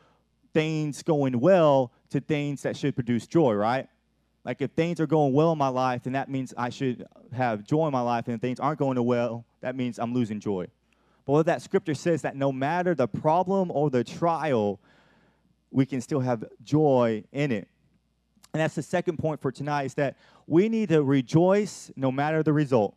things 0.55 1.03
going 1.03 1.40
well 1.40 1.90
to 2.11 2.20
things 2.20 2.62
that 2.62 2.77
should 2.77 2.94
produce 2.94 3.27
joy, 3.27 3.55
right? 3.55 3.88
Like 4.44 4.62
if 4.62 4.70
things 4.70 5.01
are 5.01 5.09
going 5.09 5.33
well 5.33 5.51
in 5.51 5.59
my 5.59 5.66
life, 5.66 6.05
then 6.05 6.12
that 6.12 6.31
means 6.31 6.55
I 6.57 6.68
should 6.68 7.05
have 7.33 7.64
joy 7.64 7.88
in 7.88 7.92
my 7.92 8.03
life. 8.03 8.27
And 8.29 8.37
if 8.37 8.40
things 8.40 8.61
aren't 8.61 8.79
going 8.79 9.05
well, 9.05 9.44
that 9.62 9.75
means 9.75 9.99
I'm 9.99 10.14
losing 10.14 10.38
joy. 10.38 10.68
But 11.26 11.32
what 11.32 11.46
that 11.46 11.60
scripture 11.60 11.94
says 11.94 12.22
that 12.22 12.36
no 12.36 12.52
matter 12.52 12.94
the 12.94 13.08
problem 13.08 13.70
or 13.72 13.90
the 13.90 14.04
trial, 14.04 14.80
we 15.70 15.84
can 15.84 16.00
still 16.00 16.20
have 16.20 16.44
joy 16.62 17.24
in 17.32 17.50
it. 17.50 17.68
And 18.54 18.60
that's 18.60 18.76
the 18.76 18.82
second 18.82 19.18
point 19.18 19.42
for 19.42 19.50
tonight 19.50 19.84
is 19.84 19.94
that 19.94 20.16
we 20.46 20.68
need 20.68 20.88
to 20.90 21.02
rejoice 21.02 21.90
no 21.96 22.12
matter 22.12 22.42
the 22.42 22.52
result. 22.52 22.96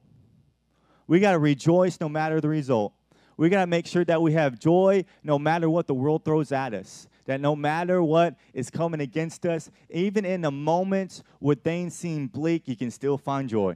We 1.07 1.19
got 1.19 1.31
to 1.31 1.39
rejoice 1.39 1.99
no 1.99 2.07
matter 2.07 2.39
the 2.39 2.47
result. 2.47 2.93
We 3.35 3.49
got 3.49 3.61
to 3.61 3.67
make 3.67 3.87
sure 3.87 4.05
that 4.05 4.21
we 4.21 4.33
have 4.33 4.59
joy 4.59 5.05
no 5.23 5.39
matter 5.39 5.69
what 5.69 5.87
the 5.87 5.93
world 5.95 6.23
throws 6.23 6.51
at 6.51 6.73
us. 6.73 7.07
That 7.25 7.41
no 7.41 7.55
matter 7.55 8.03
what 8.03 8.35
is 8.53 8.69
coming 8.69 9.01
against 9.01 9.45
us, 9.45 9.71
even 9.89 10.23
in 10.23 10.41
the 10.41 10.51
moments 10.51 11.23
where 11.39 11.55
things 11.55 11.95
seem 11.95 12.27
bleak, 12.27 12.67
you 12.67 12.75
can 12.75 12.91
still 12.91 13.17
find 13.17 13.49
joy. 13.49 13.75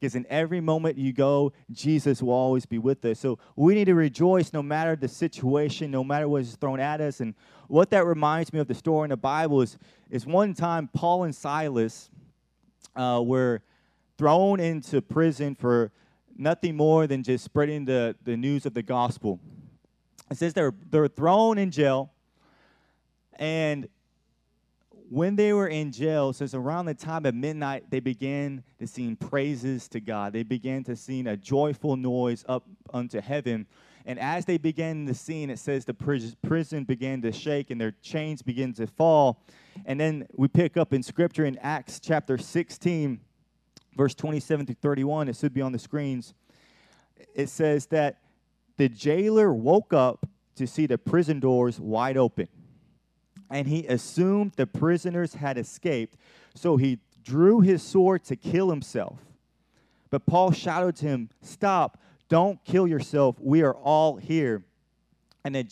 Because 0.00 0.14
in 0.14 0.24
every 0.30 0.62
moment 0.62 0.96
you 0.96 1.12
go, 1.12 1.52
Jesus 1.70 2.22
will 2.22 2.32
always 2.32 2.64
be 2.64 2.78
with 2.78 3.04
us. 3.04 3.18
So 3.18 3.38
we 3.54 3.74
need 3.74 3.84
to 3.84 3.94
rejoice 3.94 4.50
no 4.50 4.62
matter 4.62 4.96
the 4.96 5.08
situation, 5.08 5.90
no 5.90 6.02
matter 6.02 6.26
what 6.26 6.40
is 6.40 6.56
thrown 6.56 6.80
at 6.80 7.02
us. 7.02 7.20
And 7.20 7.34
what 7.68 7.90
that 7.90 8.06
reminds 8.06 8.50
me 8.50 8.60
of 8.60 8.66
the 8.66 8.74
story 8.74 9.04
in 9.04 9.10
the 9.10 9.18
Bible 9.18 9.60
is, 9.60 9.76
is 10.08 10.24
one 10.26 10.54
time 10.54 10.88
Paul 10.94 11.24
and 11.24 11.34
Silas 11.34 12.10
uh, 12.96 13.22
were 13.22 13.60
thrown 14.16 14.58
into 14.58 15.02
prison 15.02 15.54
for 15.54 15.92
nothing 16.34 16.76
more 16.76 17.06
than 17.06 17.22
just 17.22 17.44
spreading 17.44 17.84
the, 17.84 18.16
the 18.24 18.36
news 18.38 18.64
of 18.64 18.72
the 18.72 18.82
gospel. 18.82 19.38
It 20.30 20.38
says 20.38 20.54
they're, 20.54 20.74
they're 20.90 21.08
thrown 21.08 21.58
in 21.58 21.70
jail, 21.70 22.12
and 23.34 23.88
when 25.10 25.34
they 25.34 25.52
were 25.52 25.66
in 25.66 25.90
jail, 25.90 26.32
says 26.32 26.54
around 26.54 26.86
the 26.86 26.94
time 26.94 27.26
of 27.26 27.34
midnight, 27.34 27.90
they 27.90 27.98
began 27.98 28.62
to 28.78 28.86
sing 28.86 29.16
praises 29.16 29.88
to 29.88 29.98
God. 29.98 30.32
They 30.32 30.44
began 30.44 30.84
to 30.84 30.94
sing 30.94 31.26
a 31.26 31.36
joyful 31.36 31.96
noise 31.96 32.44
up 32.48 32.64
unto 32.94 33.20
heaven. 33.20 33.66
And 34.06 34.20
as 34.20 34.44
they 34.44 34.56
began 34.56 35.06
to 35.06 35.14
sing, 35.14 35.50
it 35.50 35.58
says 35.58 35.84
the 35.84 35.94
prison 35.94 36.84
began 36.84 37.20
to 37.22 37.32
shake 37.32 37.70
and 37.70 37.80
their 37.80 37.90
chains 38.02 38.40
began 38.40 38.72
to 38.74 38.86
fall. 38.86 39.42
And 39.84 39.98
then 39.98 40.28
we 40.36 40.46
pick 40.46 40.76
up 40.76 40.92
in 40.92 41.02
scripture 41.02 41.44
in 41.44 41.58
Acts 41.58 41.98
chapter 41.98 42.38
16, 42.38 43.20
verse 43.96 44.14
27 44.14 44.64
through 44.64 44.76
31. 44.80 45.28
It 45.28 45.34
should 45.34 45.52
be 45.52 45.60
on 45.60 45.72
the 45.72 45.78
screens. 45.80 46.34
It 47.34 47.48
says 47.48 47.86
that 47.86 48.20
the 48.76 48.88
jailer 48.88 49.52
woke 49.52 49.92
up 49.92 50.28
to 50.54 50.68
see 50.68 50.86
the 50.86 50.98
prison 50.98 51.40
doors 51.40 51.80
wide 51.80 52.16
open 52.16 52.46
and 53.50 53.66
he 53.66 53.86
assumed 53.86 54.52
the 54.56 54.66
prisoners 54.66 55.34
had 55.34 55.58
escaped. 55.58 56.16
So 56.54 56.76
he 56.76 56.98
drew 57.22 57.60
his 57.60 57.82
sword 57.82 58.24
to 58.24 58.36
kill 58.36 58.70
himself. 58.70 59.18
But 60.10 60.26
Paul 60.26 60.52
shouted 60.52 60.96
to 60.96 61.06
him, 61.06 61.30
Stop, 61.42 62.00
don't 62.28 62.62
kill 62.64 62.86
yourself. 62.86 63.36
We 63.40 63.62
are 63.62 63.74
all 63.74 64.16
here. 64.16 64.64
And 65.44 65.54
the 65.54 65.64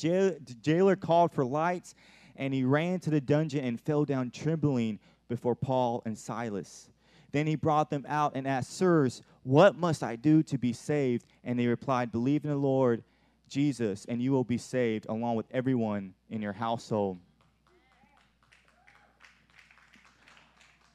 jailer 0.63 0.97
called 0.97 1.33
for 1.33 1.45
lights, 1.45 1.95
and 2.37 2.55
he 2.55 2.65
ran 2.65 3.01
to 3.01 3.11
the 3.11 3.21
dungeon 3.21 3.65
and 3.65 3.81
fell 3.81 4.05
down 4.05 4.31
trembling 4.31 4.99
before 5.29 5.55
Paul 5.55 6.03
and 6.07 6.17
Silas. 6.17 6.89
Then 7.33 7.47
he 7.47 7.57
brought 7.57 7.91
them 7.91 8.07
out 8.09 8.33
and 8.35 8.47
asked, 8.47 8.77
Sirs, 8.77 9.23
what 9.43 9.77
must 9.77 10.03
I 10.03 10.17
do 10.17 10.43
to 10.45 10.57
be 10.57 10.73
saved? 10.73 11.27
And 11.45 11.59
they 11.59 11.67
replied, 11.67 12.11
Believe 12.11 12.45
in 12.45 12.51
the 12.51 12.57
Lord 12.57 13.05
Jesus, 13.49 14.07
and 14.09 14.23
you 14.23 14.33
will 14.33 14.45
be 14.45 14.59
saved, 14.59 15.07
along 15.09 15.37
with 15.37 15.47
everyone 15.51 16.15
in 16.31 16.41
your 16.41 16.55
household. 16.55 17.19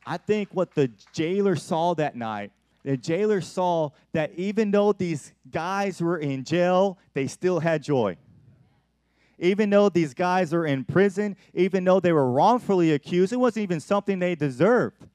I 0.06 0.18
think 0.18 0.50
what 0.52 0.74
the 0.76 0.92
jailer 1.14 1.56
saw 1.56 1.94
that 1.96 2.16
night, 2.16 2.52
the 2.84 2.98
jailer 2.98 3.42
saw 3.42 3.92
that 4.12 4.34
even 4.36 4.72
though 4.72 4.92
these 4.92 5.34
guys 5.50 6.02
were 6.02 6.18
in 6.18 6.44
jail, 6.44 6.98
they 7.14 7.28
still 7.28 7.60
had 7.60 7.82
joy. 7.82 8.18
Even 9.40 9.70
though 9.70 9.90
these 9.90 10.14
guys 10.14 10.54
are 10.54 10.66
in 10.66 10.84
prison, 10.84 11.36
even 11.54 11.84
though 11.84 12.00
they 12.00 12.12
were 12.12 12.30
wrongfully 12.30 12.92
accused, 12.92 13.34
it 13.34 13.38
wasn't 13.38 13.64
even 13.64 13.80
something 13.80 14.20
they 14.20 14.36
deserved. 14.36 15.08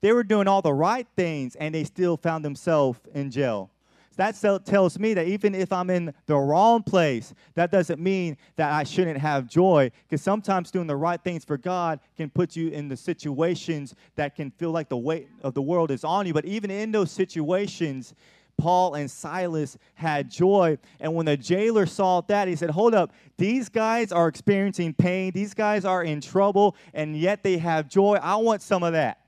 They 0.00 0.12
were 0.12 0.24
doing 0.24 0.48
all 0.48 0.60
the 0.60 0.74
right 0.74 1.06
things 1.16 1.56
and 1.56 1.74
they 1.74 1.84
still 1.84 2.16
found 2.16 2.44
themselves 2.44 3.00
in 3.14 3.30
jail. 3.30 3.70
That 4.16 4.62
tells 4.64 4.98
me 4.98 5.14
that 5.14 5.26
even 5.26 5.54
if 5.54 5.72
I'm 5.72 5.90
in 5.90 6.14
the 6.26 6.36
wrong 6.36 6.82
place, 6.82 7.34
that 7.54 7.70
doesn't 7.70 8.00
mean 8.00 8.36
that 8.56 8.72
I 8.72 8.84
shouldn't 8.84 9.18
have 9.18 9.48
joy. 9.48 9.90
Because 10.08 10.22
sometimes 10.22 10.70
doing 10.70 10.86
the 10.86 10.96
right 10.96 11.22
things 11.22 11.44
for 11.44 11.56
God 11.56 12.00
can 12.16 12.30
put 12.30 12.56
you 12.56 12.68
in 12.68 12.88
the 12.88 12.96
situations 12.96 13.94
that 14.16 14.36
can 14.36 14.50
feel 14.52 14.70
like 14.70 14.88
the 14.88 14.96
weight 14.96 15.28
of 15.42 15.54
the 15.54 15.62
world 15.62 15.90
is 15.90 16.04
on 16.04 16.26
you. 16.26 16.32
But 16.32 16.44
even 16.44 16.70
in 16.70 16.92
those 16.92 17.10
situations, 17.10 18.14
Paul 18.56 18.94
and 18.94 19.10
Silas 19.10 19.76
had 19.94 20.30
joy. 20.30 20.78
And 21.00 21.14
when 21.14 21.26
the 21.26 21.36
jailer 21.36 21.86
saw 21.86 22.20
that, 22.22 22.48
he 22.48 22.56
said, 22.56 22.70
Hold 22.70 22.94
up, 22.94 23.12
these 23.36 23.68
guys 23.68 24.12
are 24.12 24.28
experiencing 24.28 24.94
pain, 24.94 25.32
these 25.32 25.54
guys 25.54 25.84
are 25.84 26.04
in 26.04 26.20
trouble, 26.20 26.76
and 26.92 27.16
yet 27.16 27.42
they 27.42 27.58
have 27.58 27.88
joy. 27.88 28.18
I 28.22 28.36
want 28.36 28.62
some 28.62 28.82
of 28.82 28.92
that. 28.92 29.20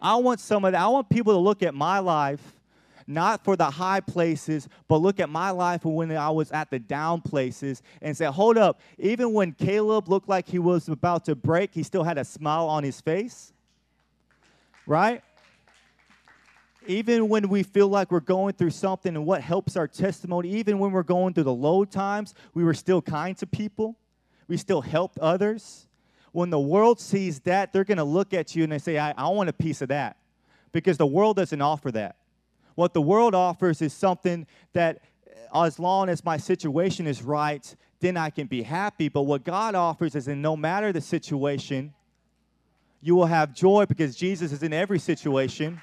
I 0.00 0.16
want 0.16 0.40
some 0.40 0.64
of 0.64 0.72
that. 0.72 0.80
I 0.80 0.88
want 0.88 1.08
people 1.10 1.34
to 1.34 1.38
look 1.38 1.62
at 1.62 1.74
my 1.74 1.98
life, 1.98 2.40
not 3.10 3.44
for 3.44 3.56
the 3.56 3.70
high 3.70 4.00
places, 4.00 4.68
but 4.88 4.98
look 4.98 5.20
at 5.20 5.28
my 5.28 5.50
life 5.50 5.84
when 5.84 6.10
I 6.16 6.30
was 6.30 6.50
at 6.52 6.70
the 6.70 6.78
down 6.78 7.20
places 7.20 7.82
and 8.00 8.16
say, 8.16 8.26
Hold 8.26 8.56
up, 8.56 8.80
even 8.98 9.32
when 9.32 9.52
Caleb 9.52 10.08
looked 10.08 10.28
like 10.28 10.48
he 10.48 10.58
was 10.58 10.88
about 10.88 11.24
to 11.26 11.34
break, 11.34 11.74
he 11.74 11.82
still 11.82 12.04
had 12.04 12.18
a 12.18 12.24
smile 12.24 12.66
on 12.66 12.84
his 12.84 13.00
face. 13.00 13.52
Right? 14.86 15.22
even 16.86 17.28
when 17.28 17.48
we 17.48 17.62
feel 17.62 17.88
like 17.88 18.10
we're 18.10 18.20
going 18.20 18.54
through 18.54 18.70
something 18.70 19.14
and 19.14 19.26
what 19.26 19.42
helps 19.42 19.76
our 19.76 19.86
testimony, 19.86 20.48
even 20.50 20.78
when 20.78 20.92
we're 20.92 21.02
going 21.02 21.34
through 21.34 21.44
the 21.44 21.52
low 21.52 21.84
times, 21.84 22.34
we 22.54 22.64
were 22.64 22.74
still 22.74 23.02
kind 23.02 23.36
to 23.38 23.46
people. 23.46 23.96
We 24.48 24.56
still 24.56 24.80
helped 24.80 25.18
others. 25.18 25.86
When 26.32 26.50
the 26.50 26.60
world 26.60 27.00
sees 27.00 27.40
that, 27.40 27.72
they're 27.72 27.84
going 27.84 27.98
to 27.98 28.04
look 28.04 28.32
at 28.32 28.56
you 28.56 28.64
and 28.64 28.72
they 28.72 28.78
say, 28.78 28.98
I, 28.98 29.12
I 29.16 29.28
want 29.28 29.48
a 29.48 29.52
piece 29.52 29.82
of 29.82 29.88
that. 29.88 30.16
Because 30.72 30.96
the 30.96 31.06
world 31.06 31.36
doesn't 31.36 31.60
offer 31.60 31.90
that. 31.92 32.16
What 32.80 32.94
the 32.94 33.02
world 33.02 33.34
offers 33.34 33.82
is 33.82 33.92
something 33.92 34.46
that, 34.72 35.02
uh, 35.54 35.64
as 35.64 35.78
long 35.78 36.08
as 36.08 36.24
my 36.24 36.38
situation 36.38 37.06
is 37.06 37.22
right, 37.22 37.76
then 37.98 38.16
I 38.16 38.30
can 38.30 38.46
be 38.46 38.62
happy. 38.62 39.10
But 39.10 39.24
what 39.24 39.44
God 39.44 39.74
offers 39.74 40.14
is, 40.14 40.28
in 40.28 40.40
no 40.40 40.56
matter 40.56 40.90
the 40.90 41.02
situation, 41.02 41.92
you 43.02 43.14
will 43.14 43.26
have 43.26 43.52
joy 43.52 43.84
because 43.84 44.16
Jesus 44.16 44.50
is 44.50 44.62
in 44.62 44.72
every 44.72 44.98
situation. 44.98 45.82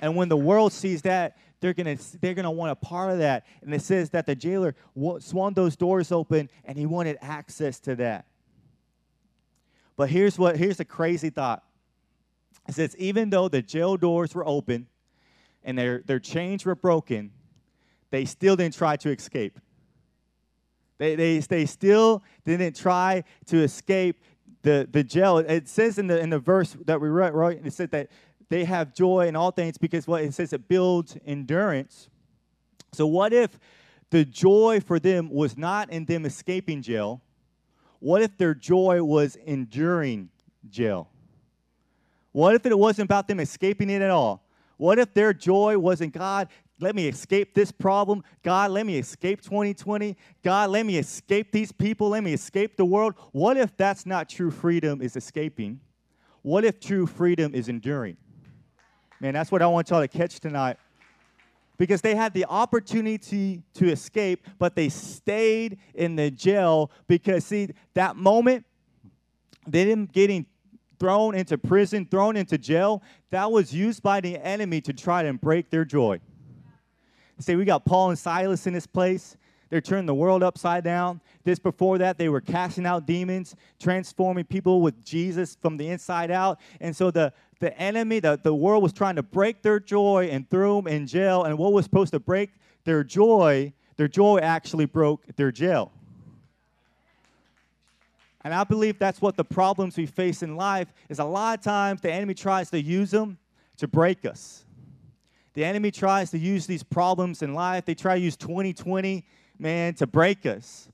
And 0.00 0.16
when 0.16 0.28
the 0.28 0.36
world 0.36 0.72
sees 0.72 1.02
that, 1.02 1.36
they're 1.60 1.72
gonna 1.72 1.98
they're 2.20 2.34
gonna 2.34 2.50
want 2.50 2.72
a 2.72 2.74
part 2.74 3.12
of 3.12 3.18
that. 3.18 3.46
And 3.62 3.72
it 3.72 3.82
says 3.82 4.10
that 4.10 4.26
the 4.26 4.34
jailer 4.34 4.74
swung 5.20 5.54
those 5.54 5.76
doors 5.76 6.10
open 6.10 6.50
and 6.64 6.76
he 6.76 6.84
wanted 6.84 7.16
access 7.22 7.78
to 7.80 7.94
that. 7.94 8.26
But 9.96 10.10
here's 10.10 10.36
what 10.36 10.56
here's 10.56 10.78
the 10.78 10.84
crazy 10.84 11.30
thought. 11.30 11.62
It 12.66 12.74
says 12.74 12.96
even 12.96 13.30
though 13.30 13.46
the 13.46 13.62
jail 13.62 13.96
doors 13.96 14.34
were 14.34 14.44
open 14.44 14.88
and 15.68 15.78
their 15.78 16.02
their 16.06 16.18
chains 16.18 16.64
were 16.64 16.74
broken, 16.74 17.30
they 18.10 18.24
still 18.24 18.56
didn't 18.56 18.74
try 18.74 18.96
to 18.96 19.10
escape. 19.10 19.60
They, 20.96 21.14
they, 21.14 21.38
they 21.38 21.66
still 21.66 22.24
didn't 22.44 22.74
try 22.74 23.22
to 23.46 23.62
escape 23.62 24.16
the, 24.62 24.88
the 24.90 25.04
jail. 25.04 25.38
It 25.38 25.68
says 25.68 25.98
in 25.98 26.08
the, 26.08 26.18
in 26.18 26.30
the 26.30 26.38
verse 26.38 26.76
that 26.86 27.00
we 27.00 27.08
read, 27.08 27.34
right? 27.34 27.60
It 27.62 27.72
said 27.72 27.92
that 27.92 28.08
they 28.48 28.64
have 28.64 28.94
joy 28.94 29.28
in 29.28 29.36
all 29.36 29.50
things 29.50 29.78
because 29.78 30.08
what 30.08 30.24
it 30.24 30.34
says 30.34 30.52
it 30.52 30.66
builds 30.68 31.16
endurance. 31.26 32.08
So 32.92 33.06
what 33.06 33.32
if 33.32 33.58
the 34.10 34.24
joy 34.24 34.80
for 34.84 34.98
them 34.98 35.30
was 35.30 35.56
not 35.56 35.92
in 35.92 36.06
them 36.06 36.24
escaping 36.24 36.82
jail? 36.82 37.20
What 38.00 38.22
if 38.22 38.36
their 38.38 38.54
joy 38.54 39.02
was 39.02 39.36
enduring 39.36 40.30
jail? 40.68 41.10
What 42.32 42.54
if 42.54 42.64
it 42.64 42.76
wasn't 42.76 43.06
about 43.06 43.28
them 43.28 43.38
escaping 43.38 43.90
it 43.90 44.02
at 44.02 44.10
all? 44.10 44.47
What 44.78 44.98
if 44.98 45.12
their 45.12 45.34
joy 45.34 45.78
wasn't 45.78 46.14
God, 46.14 46.48
let 46.80 46.94
me 46.94 47.08
escape 47.08 47.54
this 47.54 47.72
problem. 47.72 48.22
God, 48.42 48.70
let 48.70 48.86
me 48.86 48.98
escape 48.98 49.42
2020. 49.42 50.16
God, 50.44 50.70
let 50.70 50.86
me 50.86 50.96
escape 50.96 51.50
these 51.50 51.72
people. 51.72 52.10
Let 52.10 52.22
me 52.22 52.32
escape 52.32 52.76
the 52.76 52.84
world. 52.84 53.14
What 53.32 53.56
if 53.56 53.76
that's 53.76 54.06
not 54.06 54.28
true 54.28 54.50
freedom 54.50 55.02
is 55.02 55.16
escaping? 55.16 55.80
What 56.42 56.64
if 56.64 56.78
true 56.78 57.06
freedom 57.06 57.54
is 57.54 57.68
enduring? 57.68 58.16
Man, 59.20 59.34
that's 59.34 59.50
what 59.50 59.60
I 59.60 59.66
want 59.66 59.90
y'all 59.90 60.00
to 60.00 60.08
catch 60.08 60.38
tonight. 60.38 60.76
Because 61.76 62.00
they 62.00 62.14
had 62.14 62.32
the 62.32 62.44
opportunity 62.44 63.62
to 63.74 63.90
escape, 63.90 64.46
but 64.58 64.76
they 64.76 64.88
stayed 64.88 65.78
in 65.94 66.16
the 66.16 66.30
jail 66.30 66.90
because, 67.08 67.44
see, 67.44 67.70
that 67.94 68.16
moment, 68.16 68.64
they 69.66 69.84
didn't 69.84 70.12
getting 70.12 70.46
thrown 70.98 71.34
into 71.34 71.58
prison, 71.58 72.06
thrown 72.06 72.36
into 72.36 72.58
jail, 72.58 73.02
that 73.30 73.50
was 73.50 73.74
used 73.74 74.02
by 74.02 74.20
the 74.20 74.36
enemy 74.38 74.80
to 74.82 74.92
try 74.92 75.22
to 75.22 75.32
break 75.32 75.70
their 75.70 75.84
joy. 75.84 76.20
Say, 77.40 77.54
we 77.54 77.64
got 77.64 77.84
Paul 77.84 78.10
and 78.10 78.18
Silas 78.18 78.66
in 78.66 78.72
this 78.72 78.86
place. 78.86 79.36
They're 79.70 79.80
turning 79.80 80.06
the 80.06 80.14
world 80.14 80.42
upside 80.42 80.82
down. 80.82 81.20
This 81.44 81.58
before 81.58 81.98
that, 81.98 82.18
they 82.18 82.28
were 82.28 82.40
casting 82.40 82.86
out 82.86 83.06
demons, 83.06 83.54
transforming 83.78 84.44
people 84.44 84.80
with 84.80 85.04
Jesus 85.04 85.56
from 85.60 85.76
the 85.76 85.88
inside 85.88 86.30
out. 86.30 86.58
And 86.80 86.96
so 86.96 87.10
the, 87.10 87.32
the 87.60 87.76
enemy, 87.78 88.20
the, 88.20 88.40
the 88.42 88.54
world 88.54 88.82
was 88.82 88.92
trying 88.92 89.16
to 89.16 89.22
break 89.22 89.62
their 89.62 89.78
joy 89.78 90.30
and 90.32 90.48
threw 90.48 90.76
them 90.76 90.88
in 90.88 91.06
jail. 91.06 91.44
And 91.44 91.58
what 91.58 91.72
was 91.72 91.84
supposed 91.84 92.12
to 92.12 92.20
break 92.20 92.50
their 92.84 93.04
joy, 93.04 93.72
their 93.96 94.08
joy 94.08 94.38
actually 94.38 94.86
broke 94.86 95.24
their 95.36 95.52
jail. 95.52 95.92
And 98.42 98.54
I 98.54 98.64
believe 98.64 98.98
that's 98.98 99.20
what 99.20 99.36
the 99.36 99.44
problems 99.44 99.96
we 99.96 100.06
face 100.06 100.42
in 100.42 100.56
life 100.56 100.92
is 101.08 101.18
a 101.18 101.24
lot 101.24 101.58
of 101.58 101.64
times 101.64 102.00
the 102.00 102.12
enemy 102.12 102.34
tries 102.34 102.70
to 102.70 102.80
use 102.80 103.10
them 103.10 103.38
to 103.78 103.88
break 103.88 104.24
us. 104.24 104.64
The 105.54 105.64
enemy 105.64 105.90
tries 105.90 106.30
to 106.30 106.38
use 106.38 106.66
these 106.66 106.84
problems 106.84 107.42
in 107.42 107.52
life. 107.52 107.84
They 107.84 107.94
try 107.94 108.14
to 108.14 108.20
use 108.20 108.36
2020, 108.36 109.24
man, 109.58 109.94
to 109.94 110.06
break 110.06 110.46
us. 110.46 110.88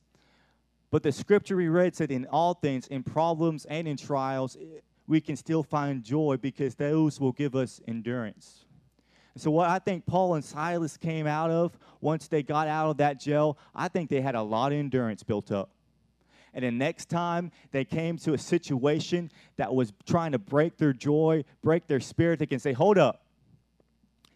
But 0.91 1.03
the 1.03 1.13
scripture 1.13 1.57
we 1.57 1.69
read 1.69 1.95
said, 1.95 2.11
in 2.11 2.25
all 2.27 2.55
things, 2.55 2.87
in 2.87 3.03
problems 3.03 3.67
and 3.67 3.87
in 3.87 3.97
trials, 3.97 4.57
eh, 4.57 4.81
we 5.07 5.21
can 5.21 5.37
still 5.37 5.63
find 5.63 6.03
joy 6.03 6.39
because 6.41 6.77
those 6.77 7.21
will 7.21 7.33
give 7.33 7.55
us 7.55 7.81
endurance. 7.87 8.65
so, 9.37 9.51
what 9.51 9.69
I 9.69 9.81
think 9.81 10.07
Paul 10.07 10.37
and 10.37 10.45
Silas 10.45 10.97
came 10.97 11.27
out 11.27 11.51
of 11.51 11.77
once 12.01 12.29
they 12.29 12.43
got 12.43 12.69
out 12.69 12.91
of 12.91 12.97
that 12.99 13.21
jail, 13.21 13.59
I 13.75 13.89
think 13.89 14.09
they 14.09 14.21
had 14.21 14.35
a 14.35 14.43
lot 14.43 14.73
of 14.73 14.79
endurance 14.79 15.23
built 15.23 15.53
up. 15.53 15.69
And 16.55 16.65
the 16.65 16.71
next 16.71 17.09
time 17.09 17.51
they 17.73 17.85
came 17.85 18.17
to 18.19 18.33
a 18.33 18.39
situation 18.39 19.31
that 19.57 19.75
was 19.75 19.93
trying 20.07 20.33
to 20.33 20.39
break 20.39 20.79
their 20.79 20.93
joy, 20.93 21.45
break 21.63 21.89
their 21.89 22.01
spirit, 22.01 22.39
they 22.39 22.47
can 22.47 22.61
say, 22.61 22.73
Hold 22.73 22.97
up. 22.97 23.23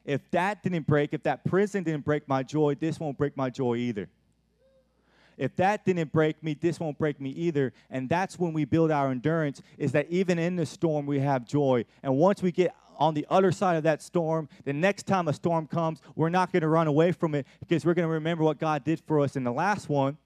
If 0.05 0.29
that 0.33 0.63
didn't 0.63 0.87
break, 0.87 1.13
if 1.13 1.23
that 1.25 1.45
prison 1.45 1.85
didn't 1.85 2.05
break 2.05 2.27
my 2.29 2.43
joy, 2.43 2.75
this 2.75 2.99
won't 2.99 3.19
break 3.19 3.37
my 3.37 3.51
joy 3.51 3.77
either. 3.77 4.09
If 5.37 5.55
that 5.57 5.85
didn't 5.85 6.13
break 6.13 6.43
me, 6.43 6.55
this 6.55 6.81
won't 6.81 6.99
break 6.99 7.21
me 7.21 7.31
either. 7.31 7.73
And 7.91 8.09
that's 8.09 8.39
when 8.39 8.53
we 8.53 8.65
build 8.65 8.91
our 8.91 9.11
endurance, 9.11 9.63
is 9.77 9.93
that 9.93 10.07
even 10.11 10.39
in 10.39 10.57
the 10.57 10.67
storm, 10.67 11.07
we 11.07 11.21
have 11.21 11.45
joy. 11.45 11.85
And 12.03 12.17
once 12.17 12.43
we 12.43 12.51
get 12.51 12.75
on 12.99 13.15
the 13.15 13.27
other 13.31 13.53
side 13.53 13.77
of 13.77 13.85
that 13.85 14.03
storm, 14.03 14.49
the 14.65 14.73
next 14.73 15.07
time 15.07 15.29
a 15.29 15.33
storm 15.33 15.67
comes, 15.67 16.01
we're 16.17 16.29
not 16.29 16.53
going 16.53 16.63
to 16.63 16.69
run 16.69 16.89
away 16.89 17.13
from 17.13 17.35
it 17.35 17.47
because 17.61 17.85
we're 17.85 17.95
going 17.95 18.09
to 18.09 18.15
remember 18.15 18.43
what 18.43 18.59
God 18.59 18.85
did 18.85 19.01
for 19.07 19.21
us 19.21 19.37
in 19.37 19.45
the 19.45 19.53
last 19.53 19.89
one. 19.89 20.17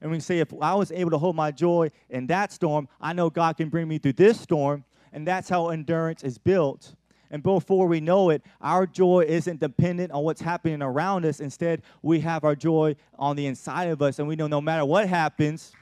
And 0.00 0.10
we 0.10 0.20
say, 0.20 0.38
if 0.38 0.52
I 0.60 0.74
was 0.74 0.90
able 0.92 1.10
to 1.10 1.18
hold 1.18 1.36
my 1.36 1.50
joy 1.50 1.90
in 2.08 2.26
that 2.28 2.52
storm, 2.52 2.88
I 3.00 3.12
know 3.12 3.28
God 3.28 3.56
can 3.56 3.68
bring 3.68 3.86
me 3.86 3.98
through 3.98 4.14
this 4.14 4.40
storm. 4.40 4.84
And 5.12 5.26
that's 5.26 5.48
how 5.48 5.68
endurance 5.68 6.22
is 6.22 6.38
built. 6.38 6.94
And 7.30 7.42
before 7.42 7.86
we 7.86 8.00
know 8.00 8.30
it, 8.30 8.42
our 8.60 8.86
joy 8.86 9.24
isn't 9.28 9.60
dependent 9.60 10.10
on 10.10 10.24
what's 10.24 10.40
happening 10.40 10.82
around 10.82 11.24
us. 11.24 11.40
Instead, 11.40 11.82
we 12.02 12.20
have 12.20 12.44
our 12.44 12.56
joy 12.56 12.96
on 13.18 13.36
the 13.36 13.46
inside 13.46 13.88
of 13.88 14.02
us, 14.02 14.18
and 14.18 14.26
we 14.26 14.34
know 14.34 14.48
no 14.48 14.60
matter 14.60 14.84
what 14.84 15.08
happens, 15.08 15.72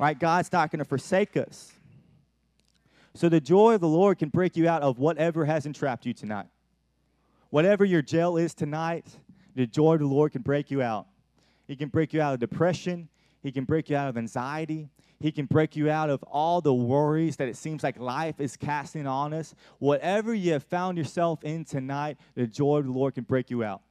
right, 0.00 0.18
God's 0.18 0.52
not 0.52 0.70
going 0.72 0.80
to 0.80 0.84
forsake 0.84 1.36
us. 1.36 1.72
So 3.14 3.28
the 3.28 3.40
joy 3.40 3.74
of 3.74 3.80
the 3.80 3.88
Lord 3.88 4.18
can 4.18 4.30
break 4.30 4.56
you 4.56 4.68
out 4.68 4.82
of 4.82 4.98
whatever 4.98 5.44
has 5.44 5.66
entrapped 5.66 6.06
you 6.06 6.12
tonight. 6.12 6.46
Whatever 7.50 7.84
your 7.84 8.02
jail 8.02 8.36
is 8.36 8.54
tonight, 8.54 9.06
the 9.54 9.66
joy 9.66 9.94
of 9.94 10.00
the 10.00 10.06
Lord 10.06 10.32
can 10.32 10.42
break 10.42 10.70
you 10.70 10.82
out. 10.82 11.06
He 11.70 11.76
can 11.76 11.88
break 11.88 12.12
you 12.12 12.20
out 12.20 12.34
of 12.34 12.40
depression. 12.40 13.08
He 13.44 13.52
can 13.52 13.62
break 13.62 13.88
you 13.88 13.96
out 13.96 14.08
of 14.08 14.18
anxiety. 14.18 14.88
He 15.20 15.30
can 15.30 15.46
break 15.46 15.76
you 15.76 15.88
out 15.88 16.10
of 16.10 16.20
all 16.24 16.60
the 16.60 16.74
worries 16.74 17.36
that 17.36 17.46
it 17.46 17.56
seems 17.56 17.84
like 17.84 17.96
life 17.96 18.40
is 18.40 18.56
casting 18.56 19.06
on 19.06 19.32
us. 19.32 19.54
Whatever 19.78 20.34
you 20.34 20.52
have 20.54 20.64
found 20.64 20.98
yourself 20.98 21.44
in 21.44 21.64
tonight, 21.64 22.16
the 22.34 22.48
joy 22.48 22.78
of 22.78 22.86
the 22.86 22.90
Lord 22.90 23.14
can 23.14 23.22
break 23.22 23.50
you 23.50 23.62
out. 23.62 23.82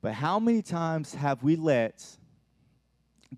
But 0.00 0.14
how 0.14 0.40
many 0.40 0.62
times 0.62 1.14
have 1.14 1.44
we 1.44 1.54
let 1.54 2.04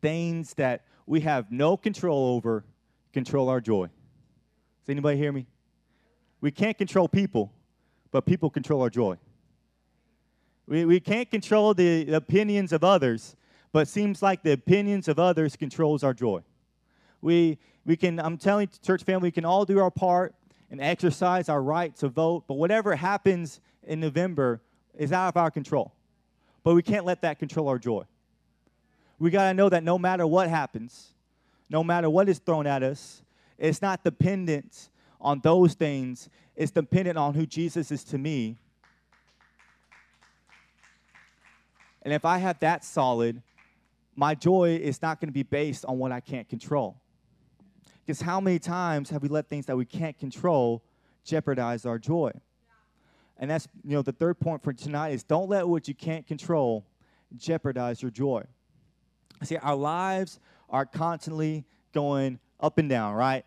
things 0.01 0.55
that 0.55 0.87
we 1.05 1.21
have 1.21 1.53
no 1.53 1.77
control 1.77 2.35
over 2.35 2.65
control 3.13 3.51
our 3.51 3.61
joy? 3.61 3.89
Does 3.89 4.89
anybody 4.89 5.19
hear 5.19 5.31
me? 5.31 5.47
We 6.41 6.51
can't 6.51 6.79
control 6.79 7.07
people, 7.07 7.53
but 8.15 8.25
people 8.27 8.49
control 8.49 8.81
our 8.81 8.91
joy. 8.91 9.17
We, 10.69 10.85
we 10.85 11.01
can't 11.01 11.29
control 11.29 11.75
the 11.75 12.13
opinions 12.13 12.73
of 12.73 12.85
others, 12.85 13.35
but 13.73 13.89
seems 13.89 14.23
like 14.23 14.45
the 14.45 14.53
opinions 14.53 15.09
of 15.09 15.19
others 15.19 15.57
controls 15.57 16.05
our 16.05 16.15
joy. 16.15 16.43
We, 17.23 17.59
we 17.85 17.97
can, 17.97 18.21
I'm 18.21 18.39
telling 18.39 18.69
church 18.87 19.03
family, 19.03 19.27
we 19.27 19.33
can 19.33 19.45
all 19.45 19.65
do 19.65 19.81
our 19.81 19.91
part 19.91 20.33
and 20.71 20.81
exercise 20.81 21.49
our 21.49 21.61
right 21.61 21.93
to 21.97 22.09
vote, 22.09 22.45
but 22.47 22.55
whatever 22.55 22.95
happens 22.95 23.59
in 23.83 23.99
November 23.99 24.61
is 24.97 25.11
out 25.11 25.27
of 25.27 25.37
our 25.37 25.51
control. 25.51 25.93
But 26.63 26.77
we 26.77 26.83
can't 26.85 27.05
let 27.05 27.23
that 27.23 27.41
control 27.41 27.67
our 27.67 27.81
joy. 27.81 28.05
We 29.19 29.31
got 29.31 29.49
to 29.49 29.55
know 29.55 29.69
that 29.71 29.83
no 29.83 29.99
matter 29.99 30.25
what 30.25 30.49
happens, 30.49 31.15
no 31.69 31.83
matter 31.83 32.09
what 32.09 32.29
is 32.29 32.39
thrown 32.39 32.69
at 32.69 32.85
us, 32.85 33.23
it's 33.59 33.83
not 33.83 34.05
dependent 34.05 34.89
on 35.25 35.41
those 35.41 35.75
things, 35.75 36.29
it's 36.55 36.71
dependent 36.71 37.19
on 37.19 37.35
who 37.35 37.47
Jesus 37.47 37.91
is 37.91 38.05
to 38.05 38.19
me. 38.19 38.59
And 42.03 42.13
if 42.13 42.27
I 42.27 42.39
have 42.39 42.59
that 42.61 42.85
solid, 42.85 43.43
my 44.15 44.35
joy 44.35 44.79
is 44.81 45.01
not 45.01 45.21
going 45.21 45.29
to 45.29 45.33
be 45.33 45.43
based 45.43 45.87
on 45.87 45.99
what 45.99 46.13
I 46.13 46.21
can't 46.21 46.49
control. 46.49 47.01
Because 48.05 48.21
how 48.21 48.39
many 48.39 48.59
times 48.59 49.09
have 49.09 49.23
we 49.23 49.29
let 49.29 49.49
things 49.49 49.65
that 49.67 49.77
we 49.77 49.87
can't 49.87 50.17
control 50.19 50.85
jeopardize 51.25 51.87
our 51.87 51.99
joy? 51.99 52.31
And 53.39 53.51
that's, 53.51 53.67
you 53.83 53.97
know, 53.97 54.03
the 54.03 54.13
third 54.13 54.39
point 54.39 54.63
for 54.63 54.75
tonight 54.75 55.11
is 55.11 55.25
don't 55.25 55.49
let 55.49 55.67
what 55.67 55.89
you 55.89 55.95
can't 55.95 56.27
control 56.27 56.87
jeopardize 57.37 58.03
your 58.03 58.11
joy. 58.11 58.45
See, 59.43 59.57
our 59.57 59.75
lives 59.75 60.39
are 60.69 60.85
constantly 60.85 61.65
going 61.93 62.39
up 62.61 62.77
and 62.79 62.89
down, 62.89 63.15
right? 63.15 63.45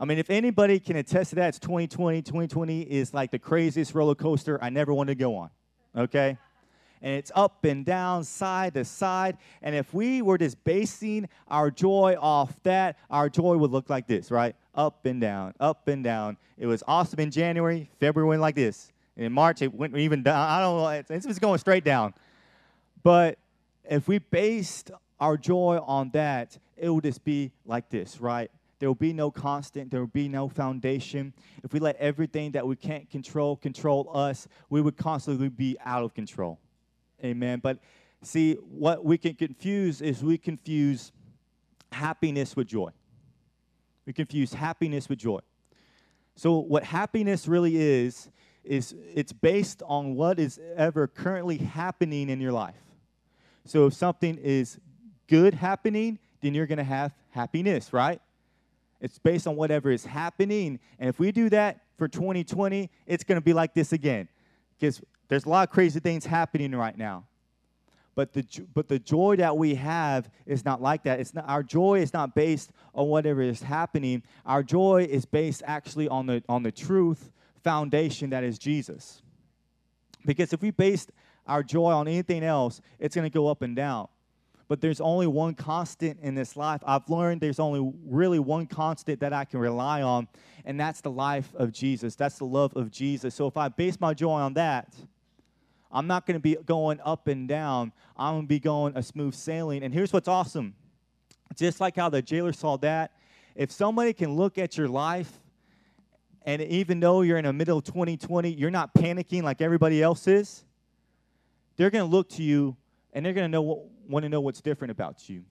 I 0.00 0.04
mean, 0.04 0.18
if 0.18 0.30
anybody 0.30 0.78
can 0.78 0.96
attest 0.96 1.30
to 1.30 1.36
that, 1.36 1.48
it's 1.48 1.58
2020. 1.58 2.22
2020 2.22 2.82
is 2.82 3.12
like 3.12 3.32
the 3.32 3.38
craziest 3.38 3.94
roller 3.94 4.14
coaster 4.14 4.62
I 4.62 4.70
never 4.70 4.94
wanted 4.94 5.18
to 5.18 5.24
go 5.24 5.36
on, 5.36 5.50
okay? 5.96 6.38
And 7.02 7.14
it's 7.14 7.32
up 7.34 7.64
and 7.64 7.84
down, 7.84 8.22
side 8.24 8.74
to 8.74 8.84
side. 8.84 9.38
And 9.60 9.74
if 9.74 9.92
we 9.92 10.22
were 10.22 10.38
just 10.38 10.62
basing 10.62 11.28
our 11.48 11.70
joy 11.70 12.16
off 12.20 12.54
that, 12.62 12.96
our 13.10 13.28
joy 13.28 13.56
would 13.56 13.72
look 13.72 13.90
like 13.90 14.06
this, 14.06 14.30
right? 14.30 14.54
Up 14.74 15.04
and 15.04 15.20
down, 15.20 15.54
up 15.58 15.88
and 15.88 16.04
down. 16.04 16.36
It 16.58 16.66
was 16.66 16.84
awesome 16.86 17.18
in 17.18 17.30
January, 17.30 17.90
February 17.98 18.28
went 18.28 18.40
like 18.40 18.54
this. 18.54 18.92
And 19.16 19.26
in 19.26 19.32
March, 19.32 19.62
it 19.62 19.74
went 19.74 19.96
even 19.96 20.22
down. 20.22 20.36
I 20.36 20.60
don't 20.60 20.76
know, 20.76 20.88
it's, 20.88 21.26
it's 21.26 21.38
going 21.40 21.58
straight 21.58 21.84
down. 21.84 22.14
But 23.02 23.38
if 23.84 24.06
we 24.06 24.18
based 24.18 24.92
our 25.18 25.36
joy 25.36 25.80
on 25.84 26.10
that, 26.10 26.56
it 26.76 26.88
would 26.88 27.02
just 27.02 27.24
be 27.24 27.50
like 27.66 27.90
this, 27.90 28.20
right? 28.20 28.50
There 28.78 28.88
will 28.88 28.94
be 28.94 29.12
no 29.12 29.30
constant, 29.30 29.90
there 29.90 30.00
will 30.00 30.06
be 30.06 30.28
no 30.28 30.48
foundation. 30.48 31.32
If 31.64 31.72
we 31.72 31.80
let 31.80 31.96
everything 31.96 32.52
that 32.52 32.66
we 32.66 32.76
can't 32.76 33.10
control 33.10 33.56
control 33.56 34.10
us, 34.14 34.46
we 34.70 34.80
would 34.80 34.96
constantly 34.96 35.48
be 35.48 35.76
out 35.84 36.04
of 36.04 36.14
control. 36.14 36.60
Amen. 37.24 37.58
But 37.60 37.78
see, 38.22 38.54
what 38.54 39.04
we 39.04 39.18
can 39.18 39.34
confuse 39.34 40.00
is 40.00 40.22
we 40.22 40.38
confuse 40.38 41.12
happiness 41.90 42.54
with 42.54 42.68
joy. 42.68 42.90
We 44.06 44.12
confuse 44.12 44.52
happiness 44.54 45.08
with 45.08 45.18
joy. 45.18 45.40
So, 46.36 46.58
what 46.58 46.84
happiness 46.84 47.48
really 47.48 47.76
is, 47.76 48.30
is 48.62 48.94
it's 49.12 49.32
based 49.32 49.82
on 49.84 50.14
what 50.14 50.38
is 50.38 50.60
ever 50.76 51.08
currently 51.08 51.56
happening 51.56 52.28
in 52.28 52.40
your 52.40 52.52
life. 52.52 52.76
So, 53.64 53.86
if 53.86 53.94
something 53.94 54.38
is 54.38 54.78
good 55.26 55.54
happening, 55.54 56.18
then 56.40 56.54
you're 56.54 56.66
going 56.66 56.78
to 56.78 56.84
have 56.84 57.12
happiness, 57.30 57.92
right? 57.92 58.20
It's 59.00 59.18
based 59.18 59.46
on 59.46 59.56
whatever 59.56 59.90
is 59.90 60.04
happening. 60.04 60.80
And 60.98 61.08
if 61.08 61.18
we 61.18 61.32
do 61.32 61.48
that 61.50 61.80
for 61.96 62.08
2020, 62.08 62.90
it's 63.06 63.24
going 63.24 63.36
to 63.36 63.44
be 63.44 63.52
like 63.52 63.74
this 63.74 63.92
again. 63.92 64.28
Because 64.78 65.00
there's 65.28 65.44
a 65.44 65.48
lot 65.48 65.68
of 65.68 65.72
crazy 65.72 66.00
things 66.00 66.26
happening 66.26 66.74
right 66.74 66.96
now. 66.96 67.24
But 68.14 68.32
the, 68.32 68.44
but 68.74 68.88
the 68.88 68.98
joy 68.98 69.36
that 69.36 69.56
we 69.56 69.76
have 69.76 70.28
is 70.44 70.64
not 70.64 70.82
like 70.82 71.04
that. 71.04 71.20
It's 71.20 71.34
not, 71.34 71.48
our 71.48 71.62
joy 71.62 72.00
is 72.00 72.12
not 72.12 72.34
based 72.34 72.72
on 72.92 73.06
whatever 73.06 73.42
is 73.42 73.62
happening. 73.62 74.24
Our 74.44 74.64
joy 74.64 75.06
is 75.08 75.24
based 75.24 75.62
actually 75.64 76.08
on 76.08 76.26
the, 76.26 76.42
on 76.48 76.64
the 76.64 76.72
truth 76.72 77.30
foundation 77.62 78.30
that 78.30 78.42
is 78.42 78.58
Jesus. 78.58 79.22
Because 80.24 80.52
if 80.52 80.62
we 80.62 80.72
based 80.72 81.12
our 81.46 81.62
joy 81.62 81.92
on 81.92 82.08
anything 82.08 82.42
else, 82.42 82.80
it's 82.98 83.14
going 83.14 83.28
to 83.28 83.32
go 83.32 83.46
up 83.46 83.62
and 83.62 83.76
down 83.76 84.08
but 84.68 84.80
there's 84.80 85.00
only 85.00 85.26
one 85.26 85.54
constant 85.54 86.20
in 86.20 86.34
this 86.34 86.56
life. 86.56 86.82
I've 86.86 87.08
learned 87.08 87.40
there's 87.40 87.58
only 87.58 87.92
really 88.06 88.38
one 88.38 88.66
constant 88.66 89.20
that 89.20 89.32
I 89.32 89.44
can 89.44 89.60
rely 89.60 90.02
on, 90.02 90.28
and 90.64 90.78
that's 90.78 91.00
the 91.00 91.10
life 91.10 91.52
of 91.54 91.72
Jesus. 91.72 92.14
That's 92.14 92.38
the 92.38 92.44
love 92.44 92.76
of 92.76 92.90
Jesus. 92.90 93.34
So 93.34 93.46
if 93.46 93.56
I 93.56 93.68
base 93.68 93.98
my 93.98 94.14
joy 94.14 94.38
on 94.38 94.54
that, 94.54 94.94
I'm 95.90 96.06
not 96.06 96.26
going 96.26 96.34
to 96.34 96.40
be 96.40 96.56
going 96.66 97.00
up 97.02 97.28
and 97.28 97.48
down. 97.48 97.92
I'm 98.16 98.34
going 98.34 98.42
to 98.44 98.48
be 98.48 98.60
going 98.60 98.96
a 98.96 99.02
smooth 99.02 99.34
sailing. 99.34 99.82
And 99.82 99.92
here's 99.92 100.12
what's 100.12 100.28
awesome 100.28 100.74
just 101.56 101.80
like 101.80 101.96
how 101.96 102.08
the 102.08 102.22
jailer 102.22 102.52
saw 102.52 102.76
that, 102.76 103.12
if 103.56 103.72
somebody 103.72 104.12
can 104.12 104.36
look 104.36 104.58
at 104.58 104.76
your 104.76 104.86
life, 104.86 105.32
and 106.42 106.62
even 106.62 107.00
though 107.00 107.22
you're 107.22 107.38
in 107.38 107.44
the 107.44 107.52
middle 107.52 107.78
of 107.78 107.84
2020, 107.84 108.50
you're 108.50 108.70
not 108.70 108.94
panicking 108.94 109.42
like 109.42 109.60
everybody 109.60 110.02
else 110.02 110.28
is, 110.28 110.64
they're 111.76 111.90
going 111.90 112.04
to 112.04 112.10
look 112.10 112.28
to 112.30 112.42
you 112.42 112.76
and 113.12 113.24
they're 113.24 113.32
going 113.32 113.44
to 113.44 113.50
know 113.50 113.62
what, 113.62 113.80
want 114.08 114.24
to 114.24 114.28
know 114.28 114.40
what's 114.40 114.60
different 114.60 114.90
about 114.90 115.28
you. 115.28 115.44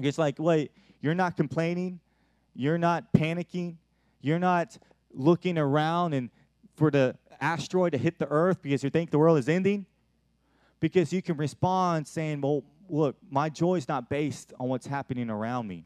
It's 0.00 0.18
like, 0.18 0.38
wait, 0.38 0.72
you're 1.00 1.14
not 1.14 1.36
complaining, 1.36 2.00
you're 2.54 2.78
not 2.78 3.12
panicking, 3.12 3.76
you're 4.20 4.38
not 4.38 4.76
looking 5.12 5.58
around 5.58 6.14
and 6.14 6.30
for 6.76 6.90
the 6.90 7.16
asteroid 7.40 7.92
to 7.92 7.98
hit 7.98 8.18
the 8.18 8.28
earth 8.28 8.62
because 8.62 8.82
you 8.82 8.90
think 8.90 9.10
the 9.10 9.18
world 9.18 9.38
is 9.38 9.48
ending. 9.48 9.86
Because 10.80 11.12
you 11.12 11.22
can 11.22 11.36
respond 11.36 12.08
saying, 12.08 12.40
well, 12.40 12.64
look, 12.88 13.16
my 13.30 13.48
joy 13.48 13.76
is 13.76 13.88
not 13.88 14.08
based 14.08 14.52
on 14.58 14.68
what's 14.68 14.86
happening 14.86 15.30
around 15.30 15.68
me. 15.68 15.84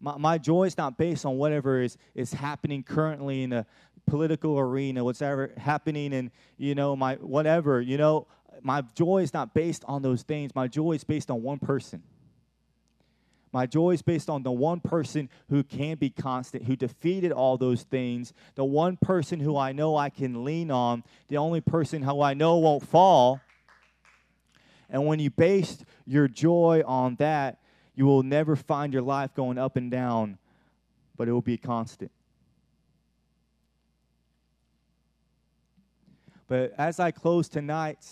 My, 0.00 0.16
my 0.16 0.38
joy 0.38 0.64
is 0.64 0.78
not 0.78 0.96
based 0.96 1.26
on 1.26 1.36
whatever 1.36 1.82
is, 1.82 1.98
is 2.14 2.32
happening 2.32 2.82
currently 2.82 3.42
in 3.42 3.50
the 3.50 3.66
political 4.06 4.58
arena, 4.58 5.04
whatever 5.04 5.52
happening 5.58 6.12
in, 6.12 6.30
you 6.56 6.74
know, 6.74 6.96
my 6.96 7.16
whatever, 7.16 7.80
you 7.80 7.98
know, 7.98 8.26
my 8.62 8.82
joy 8.94 9.18
is 9.18 9.32
not 9.32 9.54
based 9.54 9.84
on 9.86 10.02
those 10.02 10.22
things. 10.22 10.54
My 10.54 10.68
joy 10.68 10.92
is 10.92 11.04
based 11.04 11.30
on 11.30 11.42
one 11.42 11.58
person. 11.58 12.02
My 13.52 13.66
joy 13.66 13.92
is 13.92 14.02
based 14.02 14.28
on 14.28 14.42
the 14.42 14.52
one 14.52 14.80
person 14.80 15.30
who 15.48 15.62
can 15.62 15.96
be 15.96 16.10
constant, 16.10 16.64
who 16.64 16.76
defeated 16.76 17.32
all 17.32 17.56
those 17.56 17.82
things, 17.82 18.34
the 18.56 18.64
one 18.64 18.96
person 18.98 19.40
who 19.40 19.56
I 19.56 19.72
know 19.72 19.96
I 19.96 20.10
can 20.10 20.44
lean 20.44 20.70
on, 20.70 21.02
the 21.28 21.38
only 21.38 21.60
person 21.60 22.02
who 22.02 22.20
I 22.20 22.34
know 22.34 22.58
won't 22.58 22.86
fall. 22.86 23.40
And 24.90 25.06
when 25.06 25.18
you 25.18 25.30
base 25.30 25.84
your 26.06 26.28
joy 26.28 26.82
on 26.86 27.16
that, 27.16 27.58
you 27.94 28.06
will 28.06 28.22
never 28.22 28.54
find 28.54 28.92
your 28.92 29.02
life 29.02 29.34
going 29.34 29.58
up 29.58 29.76
and 29.76 29.90
down, 29.90 30.38
but 31.16 31.26
it 31.26 31.32
will 31.32 31.40
be 31.40 31.56
constant. 31.56 32.10
But 36.46 36.72
as 36.78 37.00
I 37.00 37.10
close 37.10 37.48
tonight, 37.48 38.06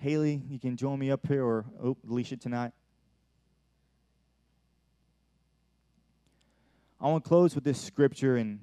Haley, 0.00 0.40
you 0.48 0.60
can 0.60 0.76
join 0.76 0.96
me 0.96 1.10
up 1.10 1.26
here, 1.26 1.44
or 1.44 1.64
oh, 1.82 1.96
Alicia 2.08 2.36
tonight. 2.36 2.70
I 7.00 7.08
want 7.08 7.24
to 7.24 7.28
close 7.28 7.56
with 7.56 7.64
this 7.64 7.80
scripture 7.80 8.36
in 8.36 8.60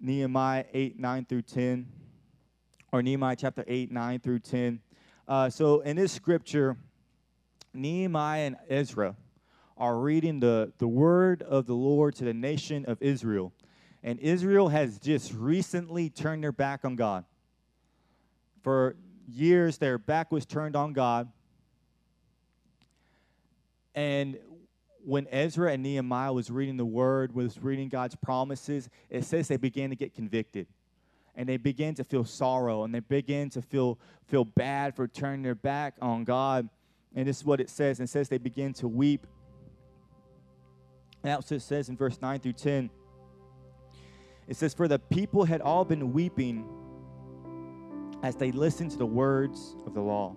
Nehemiah 0.00 0.64
8, 0.72 0.98
9 0.98 1.24
through 1.26 1.42
10, 1.42 1.86
or 2.90 3.02
Nehemiah 3.02 3.36
chapter 3.36 3.64
8, 3.68 3.92
9 3.92 4.18
through 4.18 4.40
10. 4.40 4.80
Uh, 5.28 5.48
so 5.48 5.78
in 5.80 5.94
this 5.94 6.10
scripture, 6.10 6.76
Nehemiah 7.72 8.46
and 8.46 8.56
Ezra 8.68 9.14
are 9.76 9.96
reading 9.96 10.40
the, 10.40 10.72
the 10.78 10.88
word 10.88 11.42
of 11.42 11.66
the 11.66 11.74
Lord 11.74 12.16
to 12.16 12.24
the 12.24 12.34
nation 12.34 12.84
of 12.86 13.00
Israel. 13.00 13.52
And 14.02 14.18
Israel 14.18 14.70
has 14.70 14.98
just 14.98 15.32
recently 15.34 16.10
turned 16.10 16.42
their 16.42 16.50
back 16.50 16.84
on 16.84 16.96
God. 16.96 17.24
For 18.62 18.96
years 19.28 19.78
their 19.78 19.98
back 19.98 20.32
was 20.32 20.46
turned 20.46 20.74
on 20.76 20.92
God. 20.92 21.30
And 23.94 24.38
when 25.04 25.26
Ezra 25.30 25.72
and 25.72 25.82
Nehemiah 25.82 26.32
was 26.32 26.50
reading 26.50 26.76
the 26.76 26.86
word, 26.86 27.34
was 27.34 27.58
reading 27.60 27.88
God's 27.88 28.14
promises, 28.16 28.88
it 29.10 29.24
says 29.24 29.48
they 29.48 29.56
began 29.56 29.90
to 29.90 29.96
get 29.96 30.14
convicted. 30.14 30.66
And 31.34 31.48
they 31.48 31.56
began 31.56 31.94
to 31.94 32.04
feel 32.04 32.24
sorrow 32.24 32.84
and 32.84 32.94
they 32.94 33.00
began 33.00 33.48
to 33.50 33.62
feel 33.62 33.98
feel 34.26 34.44
bad 34.44 34.96
for 34.96 35.06
turning 35.06 35.42
their 35.42 35.54
back 35.54 35.94
on 36.02 36.24
God. 36.24 36.68
And 37.14 37.26
this 37.26 37.38
is 37.38 37.44
what 37.44 37.60
it 37.60 37.70
says. 37.70 38.00
It 38.00 38.08
says 38.08 38.28
they 38.28 38.38
begin 38.38 38.72
to 38.74 38.88
weep. 38.88 39.26
And 41.22 41.32
that's 41.32 41.50
what 41.50 41.56
it 41.56 41.60
says 41.60 41.88
in 41.88 41.96
verse 41.96 42.20
9 42.20 42.40
through 42.40 42.52
10. 42.52 42.90
It 44.46 44.56
says, 44.56 44.74
For 44.74 44.88
the 44.88 44.98
people 44.98 45.44
had 45.44 45.60
all 45.60 45.84
been 45.84 46.12
weeping 46.12 46.66
as 48.22 48.36
they 48.36 48.52
listened 48.52 48.90
to 48.92 48.98
the 48.98 49.06
words 49.06 49.76
of 49.86 49.94
the 49.94 50.00
law. 50.00 50.34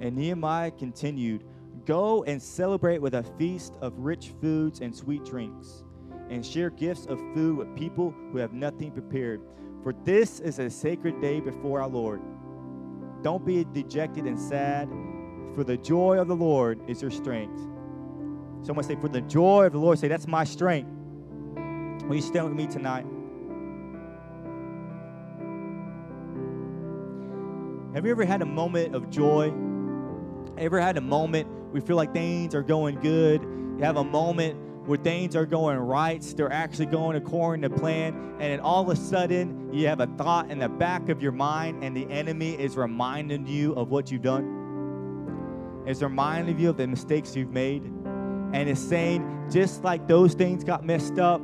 And 0.00 0.16
Nehemiah 0.16 0.70
continued, 0.70 1.44
Go 1.84 2.24
and 2.24 2.42
celebrate 2.42 3.00
with 3.00 3.14
a 3.14 3.22
feast 3.38 3.74
of 3.80 3.98
rich 3.98 4.32
foods 4.40 4.80
and 4.80 4.94
sweet 4.94 5.24
drinks, 5.24 5.84
and 6.28 6.44
share 6.44 6.70
gifts 6.70 7.06
of 7.06 7.18
food 7.34 7.56
with 7.56 7.76
people 7.76 8.12
who 8.32 8.38
have 8.38 8.52
nothing 8.52 8.90
prepared. 8.90 9.40
For 9.82 9.92
this 10.04 10.40
is 10.40 10.58
a 10.58 10.68
sacred 10.68 11.20
day 11.20 11.40
before 11.40 11.80
our 11.80 11.88
Lord. 11.88 12.20
Don't 13.22 13.44
be 13.46 13.64
dejected 13.64 14.24
and 14.26 14.38
sad, 14.38 14.88
for 15.54 15.64
the 15.64 15.76
joy 15.76 16.18
of 16.18 16.28
the 16.28 16.36
Lord 16.36 16.80
is 16.88 17.00
your 17.00 17.10
strength. 17.10 17.60
Someone 18.62 18.84
say, 18.84 18.96
For 18.96 19.08
the 19.08 19.20
joy 19.22 19.64
of 19.64 19.72
the 19.72 19.78
Lord, 19.78 19.98
say, 19.98 20.08
That's 20.08 20.26
my 20.26 20.44
strength. 20.44 20.90
Will 22.06 22.16
you 22.16 22.22
stand 22.22 22.46
with 22.46 22.56
me 22.56 22.66
tonight? 22.66 23.06
Have 27.96 28.04
you 28.04 28.10
ever 28.10 28.26
had 28.26 28.42
a 28.42 28.46
moment 28.46 28.94
of 28.94 29.08
joy? 29.08 29.54
Ever 30.58 30.78
had 30.78 30.98
a 30.98 31.00
moment 31.00 31.48
we 31.72 31.80
feel 31.80 31.96
like 31.96 32.12
things 32.12 32.54
are 32.54 32.62
going 32.62 32.96
good? 32.96 33.40
You 33.40 33.78
have 33.84 33.96
a 33.96 34.04
moment 34.04 34.60
where 34.86 34.98
things 34.98 35.34
are 35.34 35.46
going 35.46 35.78
right, 35.78 36.20
they're 36.36 36.52
actually 36.52 36.86
going 36.86 37.16
according 37.16 37.62
to 37.62 37.70
plan, 37.70 38.12
and 38.38 38.52
then 38.52 38.60
all 38.60 38.82
of 38.82 38.90
a 38.90 39.00
sudden 39.00 39.72
you 39.72 39.86
have 39.86 40.00
a 40.00 40.08
thought 40.18 40.50
in 40.50 40.58
the 40.58 40.68
back 40.68 41.08
of 41.08 41.22
your 41.22 41.32
mind, 41.32 41.82
and 41.82 41.96
the 41.96 42.06
enemy 42.10 42.52
is 42.52 42.76
reminding 42.76 43.46
you 43.46 43.72
of 43.72 43.88
what 43.88 44.10
you've 44.12 44.20
done. 44.20 45.82
It's 45.86 46.02
reminding 46.02 46.58
you 46.58 46.68
of 46.68 46.76
the 46.76 46.86
mistakes 46.86 47.34
you've 47.34 47.48
made, 47.48 47.82
and 47.82 48.68
it's 48.68 48.78
saying, 48.78 49.48
just 49.50 49.84
like 49.84 50.06
those 50.06 50.34
things 50.34 50.64
got 50.64 50.84
messed 50.84 51.18
up, 51.18 51.40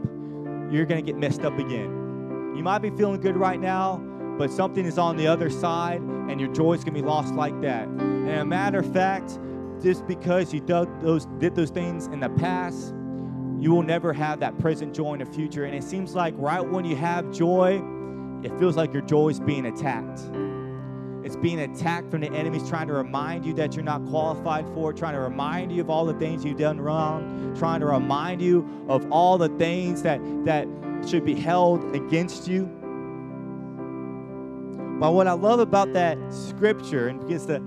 you're 0.70 0.84
gonna 0.84 1.00
get 1.00 1.16
messed 1.16 1.46
up 1.46 1.58
again. 1.58 2.52
You 2.54 2.62
might 2.62 2.80
be 2.80 2.90
feeling 2.90 3.22
good 3.22 3.38
right 3.38 3.58
now, 3.58 4.02
but 4.38 4.50
something 4.50 4.84
is 4.84 4.98
on 4.98 5.16
the 5.16 5.26
other 5.26 5.50
side, 5.50 6.00
and 6.00 6.40
your 6.40 6.52
joy 6.52 6.74
is 6.74 6.84
gonna 6.84 6.94
be 6.94 7.02
lost 7.02 7.34
like 7.34 7.60
that. 7.62 7.86
And 7.88 8.30
a 8.30 8.44
matter 8.44 8.80
of 8.80 8.92
fact, 8.92 9.38
just 9.82 10.06
because 10.06 10.54
you 10.54 10.60
those, 10.60 11.26
did 11.38 11.54
those 11.54 11.70
things 11.70 12.06
in 12.06 12.20
the 12.20 12.30
past, 12.30 12.94
you 13.58 13.70
will 13.70 13.82
never 13.82 14.12
have 14.12 14.40
that 14.40 14.58
present 14.58 14.94
joy 14.94 15.14
in 15.14 15.20
the 15.20 15.26
future. 15.26 15.64
And 15.64 15.74
it 15.74 15.84
seems 15.84 16.14
like 16.14 16.34
right 16.36 16.60
when 16.60 16.84
you 16.84 16.96
have 16.96 17.30
joy, 17.32 17.82
it 18.42 18.56
feels 18.58 18.76
like 18.76 18.92
your 18.92 19.02
joy 19.02 19.28
is 19.28 19.40
being 19.40 19.66
attacked. 19.66 20.20
It's 21.24 21.36
being 21.36 21.60
attacked 21.60 22.10
from 22.10 22.22
the 22.22 22.32
enemies 22.32 22.68
trying 22.68 22.88
to 22.88 22.94
remind 22.94 23.46
you 23.46 23.54
that 23.54 23.76
you're 23.76 23.84
not 23.84 24.04
qualified 24.06 24.66
for 24.74 24.92
trying 24.92 25.14
to 25.14 25.20
remind 25.20 25.70
you 25.70 25.80
of 25.80 25.90
all 25.90 26.04
the 26.04 26.14
things 26.14 26.44
you've 26.44 26.58
done 26.58 26.80
wrong, 26.80 27.54
trying 27.56 27.78
to 27.80 27.86
remind 27.86 28.42
you 28.42 28.68
of 28.88 29.10
all 29.12 29.38
the 29.38 29.48
things 29.50 30.02
that, 30.02 30.20
that 30.44 30.66
should 31.08 31.24
be 31.24 31.34
held 31.34 31.94
against 31.94 32.48
you. 32.48 32.68
But 35.02 35.14
what 35.14 35.26
I 35.26 35.32
love 35.32 35.58
about 35.58 35.92
that 35.94 36.16
scripture, 36.32 37.08
and 37.08 37.18
because 37.18 37.44
the 37.44 37.58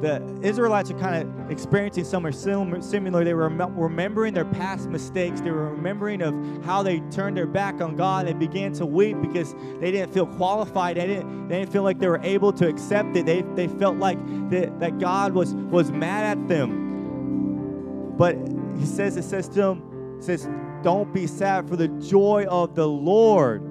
the 0.00 0.22
Israelites 0.42 0.88
are 0.90 0.98
kind 1.00 1.22
of 1.22 1.50
experiencing 1.50 2.04
something 2.04 2.30
similar. 2.32 3.24
They 3.24 3.34
were 3.34 3.48
remembering 3.48 4.34
their 4.34 4.44
past 4.44 4.88
mistakes. 4.88 5.40
They 5.40 5.50
were 5.50 5.70
remembering 5.70 6.22
of 6.22 6.34
how 6.64 6.84
they 6.84 7.00
turned 7.10 7.36
their 7.38 7.46
back 7.46 7.80
on 7.80 7.96
God 7.96 8.28
and 8.28 8.38
began 8.38 8.72
to 8.74 8.86
weep 8.86 9.20
because 9.20 9.54
they 9.80 9.90
didn't 9.90 10.12
feel 10.12 10.26
qualified. 10.26 10.96
They 10.98 11.06
didn't, 11.08 11.48
they 11.48 11.58
didn't 11.60 11.72
feel 11.72 11.82
like 11.82 11.98
they 11.98 12.08
were 12.08 12.20
able 12.22 12.52
to 12.52 12.68
accept 12.68 13.16
it. 13.16 13.26
They, 13.26 13.40
they 13.40 13.66
felt 13.66 13.96
like 13.96 14.18
that, 14.50 14.78
that 14.78 14.98
God 15.00 15.32
was, 15.32 15.54
was 15.54 15.90
mad 15.90 16.38
at 16.38 16.46
them. 16.46 18.14
But 18.16 18.36
he 18.78 18.84
says, 18.84 19.16
it 19.16 19.24
says 19.24 19.48
to 19.48 19.54
them, 19.54 20.18
says, 20.20 20.46
don't 20.82 21.12
be 21.12 21.26
sad, 21.26 21.68
for 21.68 21.74
the 21.76 21.88
joy 21.88 22.44
of 22.50 22.76
the 22.76 22.86
Lord 22.86 23.62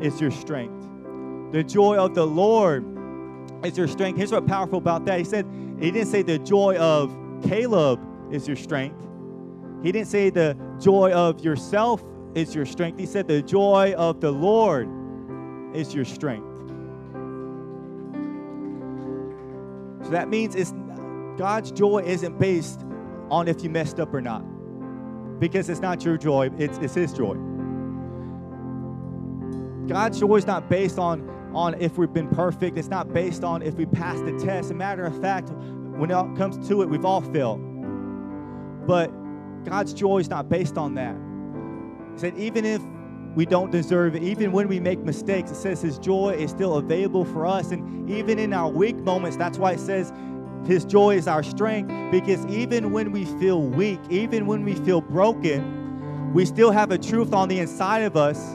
is 0.00 0.20
your 0.20 0.30
strength. 0.30 0.81
The 1.52 1.62
joy 1.62 1.96
of 1.96 2.14
the 2.14 2.26
Lord 2.26 2.84
is 3.64 3.76
your 3.76 3.86
strength. 3.86 4.16
Here's 4.16 4.32
what 4.32 4.46
powerful 4.46 4.78
about 4.78 5.04
that. 5.04 5.18
He 5.18 5.24
said, 5.24 5.46
he 5.78 5.90
didn't 5.90 6.08
say 6.08 6.22
the 6.22 6.38
joy 6.38 6.76
of 6.76 7.14
Caleb 7.46 8.00
is 8.32 8.46
your 8.46 8.56
strength. 8.56 9.06
He 9.82 9.92
didn't 9.92 10.08
say 10.08 10.30
the 10.30 10.56
joy 10.80 11.12
of 11.12 11.44
yourself 11.44 12.02
is 12.34 12.54
your 12.54 12.64
strength. 12.64 12.98
He 12.98 13.06
said 13.06 13.28
the 13.28 13.42
joy 13.42 13.94
of 13.98 14.20
the 14.20 14.30
Lord 14.30 14.88
is 15.74 15.94
your 15.94 16.04
strength. 16.04 16.46
So 20.04 20.10
that 20.10 20.28
means 20.28 20.54
it's 20.54 20.72
God's 21.36 21.70
joy 21.70 22.02
isn't 22.06 22.38
based 22.38 22.80
on 23.30 23.48
if 23.48 23.62
you 23.62 23.70
messed 23.70 24.00
up 24.00 24.12
or 24.14 24.20
not. 24.20 24.40
Because 25.38 25.68
it's 25.68 25.80
not 25.80 26.04
your 26.04 26.16
joy, 26.16 26.50
it's, 26.58 26.78
it's 26.78 26.94
his 26.94 27.12
joy. 27.12 27.34
God's 29.88 30.20
joy 30.20 30.36
is 30.36 30.46
not 30.46 30.70
based 30.70 30.98
on 30.98 31.28
on 31.54 31.74
if 31.80 31.98
we've 31.98 32.12
been 32.12 32.28
perfect. 32.28 32.78
It's 32.78 32.88
not 32.88 33.12
based 33.12 33.44
on 33.44 33.62
if 33.62 33.74
we 33.74 33.86
passed 33.86 34.24
the 34.24 34.32
test. 34.32 34.46
As 34.66 34.70
a 34.70 34.74
matter 34.74 35.04
of 35.04 35.20
fact, 35.20 35.50
when 35.50 36.10
it 36.10 36.36
comes 36.36 36.66
to 36.68 36.82
it, 36.82 36.88
we've 36.88 37.04
all 37.04 37.20
failed. 37.20 37.60
But 38.86 39.08
God's 39.64 39.94
joy 39.94 40.18
is 40.18 40.28
not 40.28 40.48
based 40.48 40.76
on 40.76 40.94
that. 40.94 41.16
He 42.14 42.18
said, 42.18 42.36
even 42.36 42.64
if 42.64 42.82
we 43.34 43.46
don't 43.46 43.70
deserve 43.70 44.14
it, 44.14 44.22
even 44.22 44.52
when 44.52 44.68
we 44.68 44.80
make 44.80 44.98
mistakes, 45.00 45.50
it 45.50 45.56
says 45.56 45.80
His 45.80 45.98
joy 45.98 46.34
is 46.38 46.50
still 46.50 46.76
available 46.76 47.24
for 47.24 47.46
us. 47.46 47.70
And 47.70 48.10
even 48.10 48.38
in 48.38 48.52
our 48.52 48.68
weak 48.68 48.96
moments, 48.96 49.36
that's 49.36 49.58
why 49.58 49.72
it 49.72 49.80
says 49.80 50.12
His 50.66 50.84
joy 50.84 51.16
is 51.16 51.26
our 51.26 51.42
strength, 51.42 51.92
because 52.10 52.44
even 52.46 52.92
when 52.92 53.12
we 53.12 53.24
feel 53.24 53.62
weak, 53.62 54.00
even 54.10 54.46
when 54.46 54.64
we 54.64 54.74
feel 54.74 55.00
broken, 55.00 56.32
we 56.34 56.44
still 56.44 56.70
have 56.70 56.90
a 56.90 56.98
truth 56.98 57.32
on 57.32 57.48
the 57.48 57.58
inside 57.58 58.02
of 58.02 58.16
us 58.16 58.54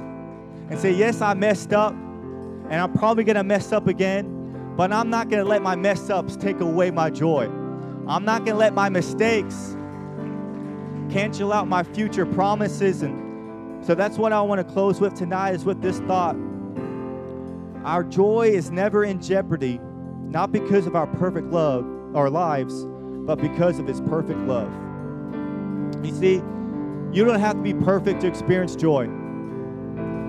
and 0.69 0.79
say, 0.79 0.91
Yes, 0.91 1.21
I 1.21 1.33
messed 1.33 1.73
up 1.73 1.95
and 2.69 2.81
I'm 2.81 2.93
probably 2.93 3.23
going 3.23 3.35
to 3.35 3.43
mess 3.43 3.71
up 3.71 3.87
again, 3.87 4.73
but 4.75 4.91
I'm 4.91 5.09
not 5.09 5.29
going 5.29 5.43
to 5.43 5.49
let 5.49 5.61
my 5.61 5.75
mess 5.75 6.09
ups 6.09 6.35
take 6.35 6.59
away 6.59 6.91
my 6.91 7.09
joy. 7.09 7.45
I'm 8.07 8.25
not 8.25 8.39
going 8.39 8.53
to 8.53 8.59
let 8.59 8.73
my 8.73 8.89
mistakes 8.89 9.75
cancel 11.09 11.53
out 11.53 11.67
my 11.67 11.83
future 11.83 12.25
promises. 12.25 13.01
And 13.01 13.85
so 13.85 13.95
that's 13.95 14.17
what 14.17 14.33
I 14.33 14.41
want 14.41 14.65
to 14.65 14.73
close 14.73 14.99
with 14.99 15.13
tonight 15.13 15.55
is 15.55 15.65
with 15.65 15.81
this 15.81 15.99
thought. 16.01 16.35
Our 17.83 18.03
joy 18.03 18.49
is 18.53 18.69
never 18.69 19.05
in 19.05 19.21
jeopardy, 19.21 19.79
not 20.23 20.51
because 20.51 20.87
of 20.87 20.95
our 20.95 21.07
perfect 21.07 21.47
love, 21.47 21.85
our 22.15 22.29
lives, 22.29 22.85
but 23.25 23.37
because 23.37 23.79
of 23.79 23.87
His 23.87 24.01
perfect 24.01 24.39
love. 24.41 24.71
You 26.03 26.13
see, 26.13 26.35
you 27.13 27.23
don't 27.23 27.39
have 27.39 27.55
to 27.55 27.61
be 27.61 27.73
perfect 27.73 28.21
to 28.21 28.27
experience 28.27 28.75
joy. 28.75 29.09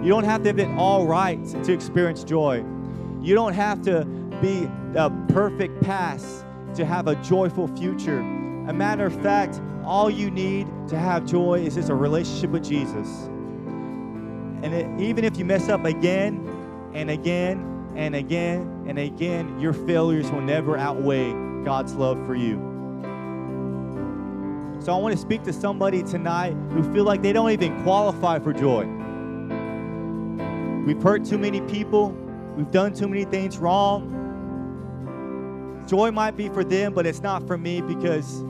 You 0.03 0.09
don't 0.09 0.25
have 0.25 0.43
to 0.45 0.49
have 0.49 0.59
it 0.61 0.69
all 0.79 1.07
right 1.07 1.45
to 1.65 1.73
experience 1.73 2.23
joy. 2.23 2.65
You 3.21 3.35
don't 3.35 3.53
have 3.53 3.83
to 3.83 4.05
be 4.41 4.69
a 4.95 5.11
perfect 5.29 5.83
past 5.83 6.45
to 6.77 6.85
have 6.85 7.09
a 7.09 7.17
joyful 7.17 7.67
future. 7.77 8.21
A 8.21 8.73
matter 8.73 9.07
of 9.07 9.23
fact, 9.23 9.61
all 9.85 10.09
you 10.09 10.31
need 10.31 10.69
to 10.89 10.97
have 10.97 11.27
joy 11.27 11.61
is 11.61 11.75
just 11.75 11.89
a 11.89 11.95
relationship 11.95 12.51
with 12.51 12.65
Jesus. 12.65 13.09
And 14.63 14.67
it, 14.67 15.01
even 15.01 15.25
if 15.25 15.37
you 15.37 15.45
mess 15.45 15.69
up 15.69 15.85
again 15.85 16.47
and 16.95 17.11
again 17.11 17.93
and 17.97 18.15
again 18.15 18.85
and 18.87 18.99
again, 18.99 19.59
your 19.59 19.73
failures 19.73 20.31
will 20.31 20.43
never 20.43 20.77
outweigh 20.77 21.33
God's 21.65 21.95
love 21.95 22.25
for 22.25 22.37
you. 22.37 22.57
So 24.81 24.95
I 24.95 24.99
want 24.99 25.15
to 25.15 25.21
speak 25.21 25.43
to 25.43 25.53
somebody 25.53 26.05
tonight 26.05 26.55
who 26.71 26.85
feel 26.93 27.05
like 27.05 27.21
they 27.21 27.33
don't 27.33 27.51
even 27.51 27.83
qualify 27.83 28.39
for 28.39 28.53
joy. 28.53 28.98
We've 30.88 31.03
hurt 31.03 31.22
too 31.27 31.37
many 31.37 31.61
people. 31.61 32.12
We've 32.57 32.70
done 32.70 32.94
too 32.94 33.09
many 33.09 33.24
things 33.24 33.59
wrong. 33.59 34.14
Joy 35.87 36.11
might 36.12 36.35
be 36.35 36.48
for 36.48 36.64
them, 36.64 36.94
but 36.94 37.05
it's 37.05 37.20
not 37.20 37.46
for 37.46 37.59
me 37.59 37.83
because 37.83 38.42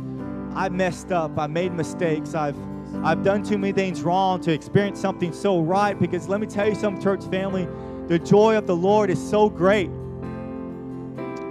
I 0.54 0.68
messed 0.68 1.10
up. 1.10 1.36
I 1.36 1.48
made 1.48 1.72
mistakes. 1.72 2.36
I've 2.36 2.56
I've 3.02 3.24
done 3.24 3.42
too 3.42 3.58
many 3.58 3.72
things 3.72 4.02
wrong 4.02 4.40
to 4.42 4.52
experience 4.52 5.00
something 5.00 5.32
so 5.32 5.60
right. 5.62 5.98
Because 5.98 6.28
let 6.28 6.38
me 6.40 6.46
tell 6.46 6.68
you 6.68 6.76
something, 6.76 7.02
church 7.02 7.24
family, 7.24 7.66
the 8.06 8.20
joy 8.20 8.56
of 8.56 8.68
the 8.68 8.76
Lord 8.76 9.10
is 9.10 9.18
so 9.18 9.50
great. 9.50 9.90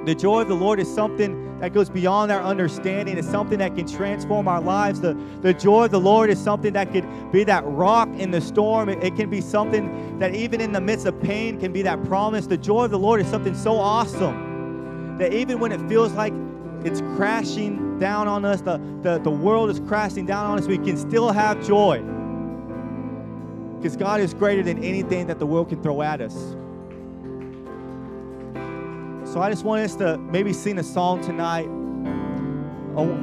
The 0.05 0.15
joy 0.17 0.43
of 0.43 0.47
the 0.47 0.55
Lord 0.55 0.79
is 0.79 0.87
something 0.89 1.46
that 1.59 1.73
goes 1.73 1.89
beyond 1.89 2.31
our 2.31 2.41
understanding. 2.41 3.17
It's 3.17 3.29
something 3.29 3.57
that 3.59 3.75
can 3.75 3.87
transform 3.87 4.47
our 4.47 4.61
lives. 4.61 5.01
The, 5.01 5.15
the 5.41 5.53
joy 5.53 5.85
of 5.85 5.91
the 5.91 5.99
Lord 5.99 6.29
is 6.29 6.39
something 6.39 6.73
that 6.73 6.91
could 6.91 7.05
be 7.31 7.43
that 7.45 7.63
rock 7.65 8.09
in 8.09 8.31
the 8.31 8.41
storm. 8.41 8.89
It, 8.89 9.03
it 9.03 9.15
can 9.15 9.29
be 9.29 9.41
something 9.41 10.19
that 10.19 10.35
even 10.35 10.61
in 10.61 10.71
the 10.71 10.81
midst 10.81 11.05
of 11.07 11.19
pain 11.21 11.59
can 11.59 11.73
be 11.73 11.81
that 11.81 12.03
promise. 12.05 12.45
The 12.45 12.57
joy 12.57 12.85
of 12.85 12.91
the 12.91 12.99
Lord 12.99 13.21
is 13.21 13.27
something 13.27 13.55
so 13.55 13.77
awesome 13.77 15.17
that 15.17 15.33
even 15.33 15.59
when 15.59 15.71
it 15.71 15.81
feels 15.89 16.13
like 16.13 16.33
it's 16.83 17.01
crashing 17.15 17.97
down 17.97 18.27
on 18.27 18.45
us, 18.45 18.61
the, 18.61 18.77
the, 19.01 19.19
the 19.19 19.31
world 19.31 19.71
is 19.71 19.79
crashing 19.79 20.27
down 20.27 20.45
on 20.45 20.59
us, 20.59 20.67
we 20.67 20.77
can 20.77 20.95
still 20.95 21.31
have 21.31 21.65
joy. 21.65 22.03
Because 23.77 23.97
God 23.97 24.21
is 24.21 24.33
greater 24.33 24.61
than 24.61 24.83
anything 24.83 25.27
that 25.27 25.39
the 25.39 25.45
world 25.45 25.69
can 25.69 25.81
throw 25.81 26.03
at 26.03 26.21
us. 26.21 26.55
So 29.33 29.41
I 29.41 29.49
just 29.49 29.65
want 29.65 29.83
us 29.83 29.95
to 29.97 30.17
maybe 30.17 30.53
sing 30.53 30.79
a 30.79 30.83
song 30.83 31.21
tonight. 31.21 31.67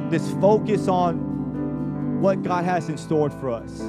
This 0.09 0.31
focus 0.33 0.87
on 0.87 2.21
what 2.21 2.43
God 2.43 2.63
has 2.63 2.87
in 2.89 2.97
store 2.97 3.29
for 3.29 3.49
us. 3.49 3.81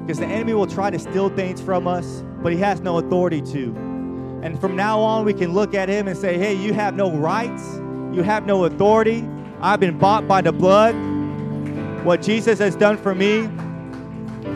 Because 0.00 0.18
the 0.20 0.26
enemy 0.26 0.54
will 0.54 0.66
try 0.66 0.88
to 0.88 0.98
steal 0.98 1.28
things 1.28 1.60
from 1.60 1.86
us, 1.86 2.24
but 2.42 2.52
he 2.52 2.58
has 2.60 2.80
no 2.80 2.98
authority 2.98 3.42
to. 3.42 3.74
And 4.42 4.58
from 4.60 4.76
now 4.76 5.00
on, 5.00 5.24
we 5.24 5.34
can 5.34 5.52
look 5.52 5.74
at 5.74 5.88
him 5.88 6.08
and 6.08 6.16
say, 6.16 6.38
hey, 6.38 6.54
you 6.54 6.72
have 6.72 6.94
no 6.94 7.10
rights, 7.10 7.62
you 8.14 8.22
have 8.22 8.46
no 8.46 8.64
authority. 8.64 9.28
I've 9.60 9.80
been 9.80 9.98
bought 9.98 10.26
by 10.26 10.40
the 10.40 10.52
blood. 10.52 10.94
What 12.04 12.22
Jesus 12.22 12.60
has 12.60 12.76
done 12.76 12.96
for 12.96 13.14
me 13.14 13.50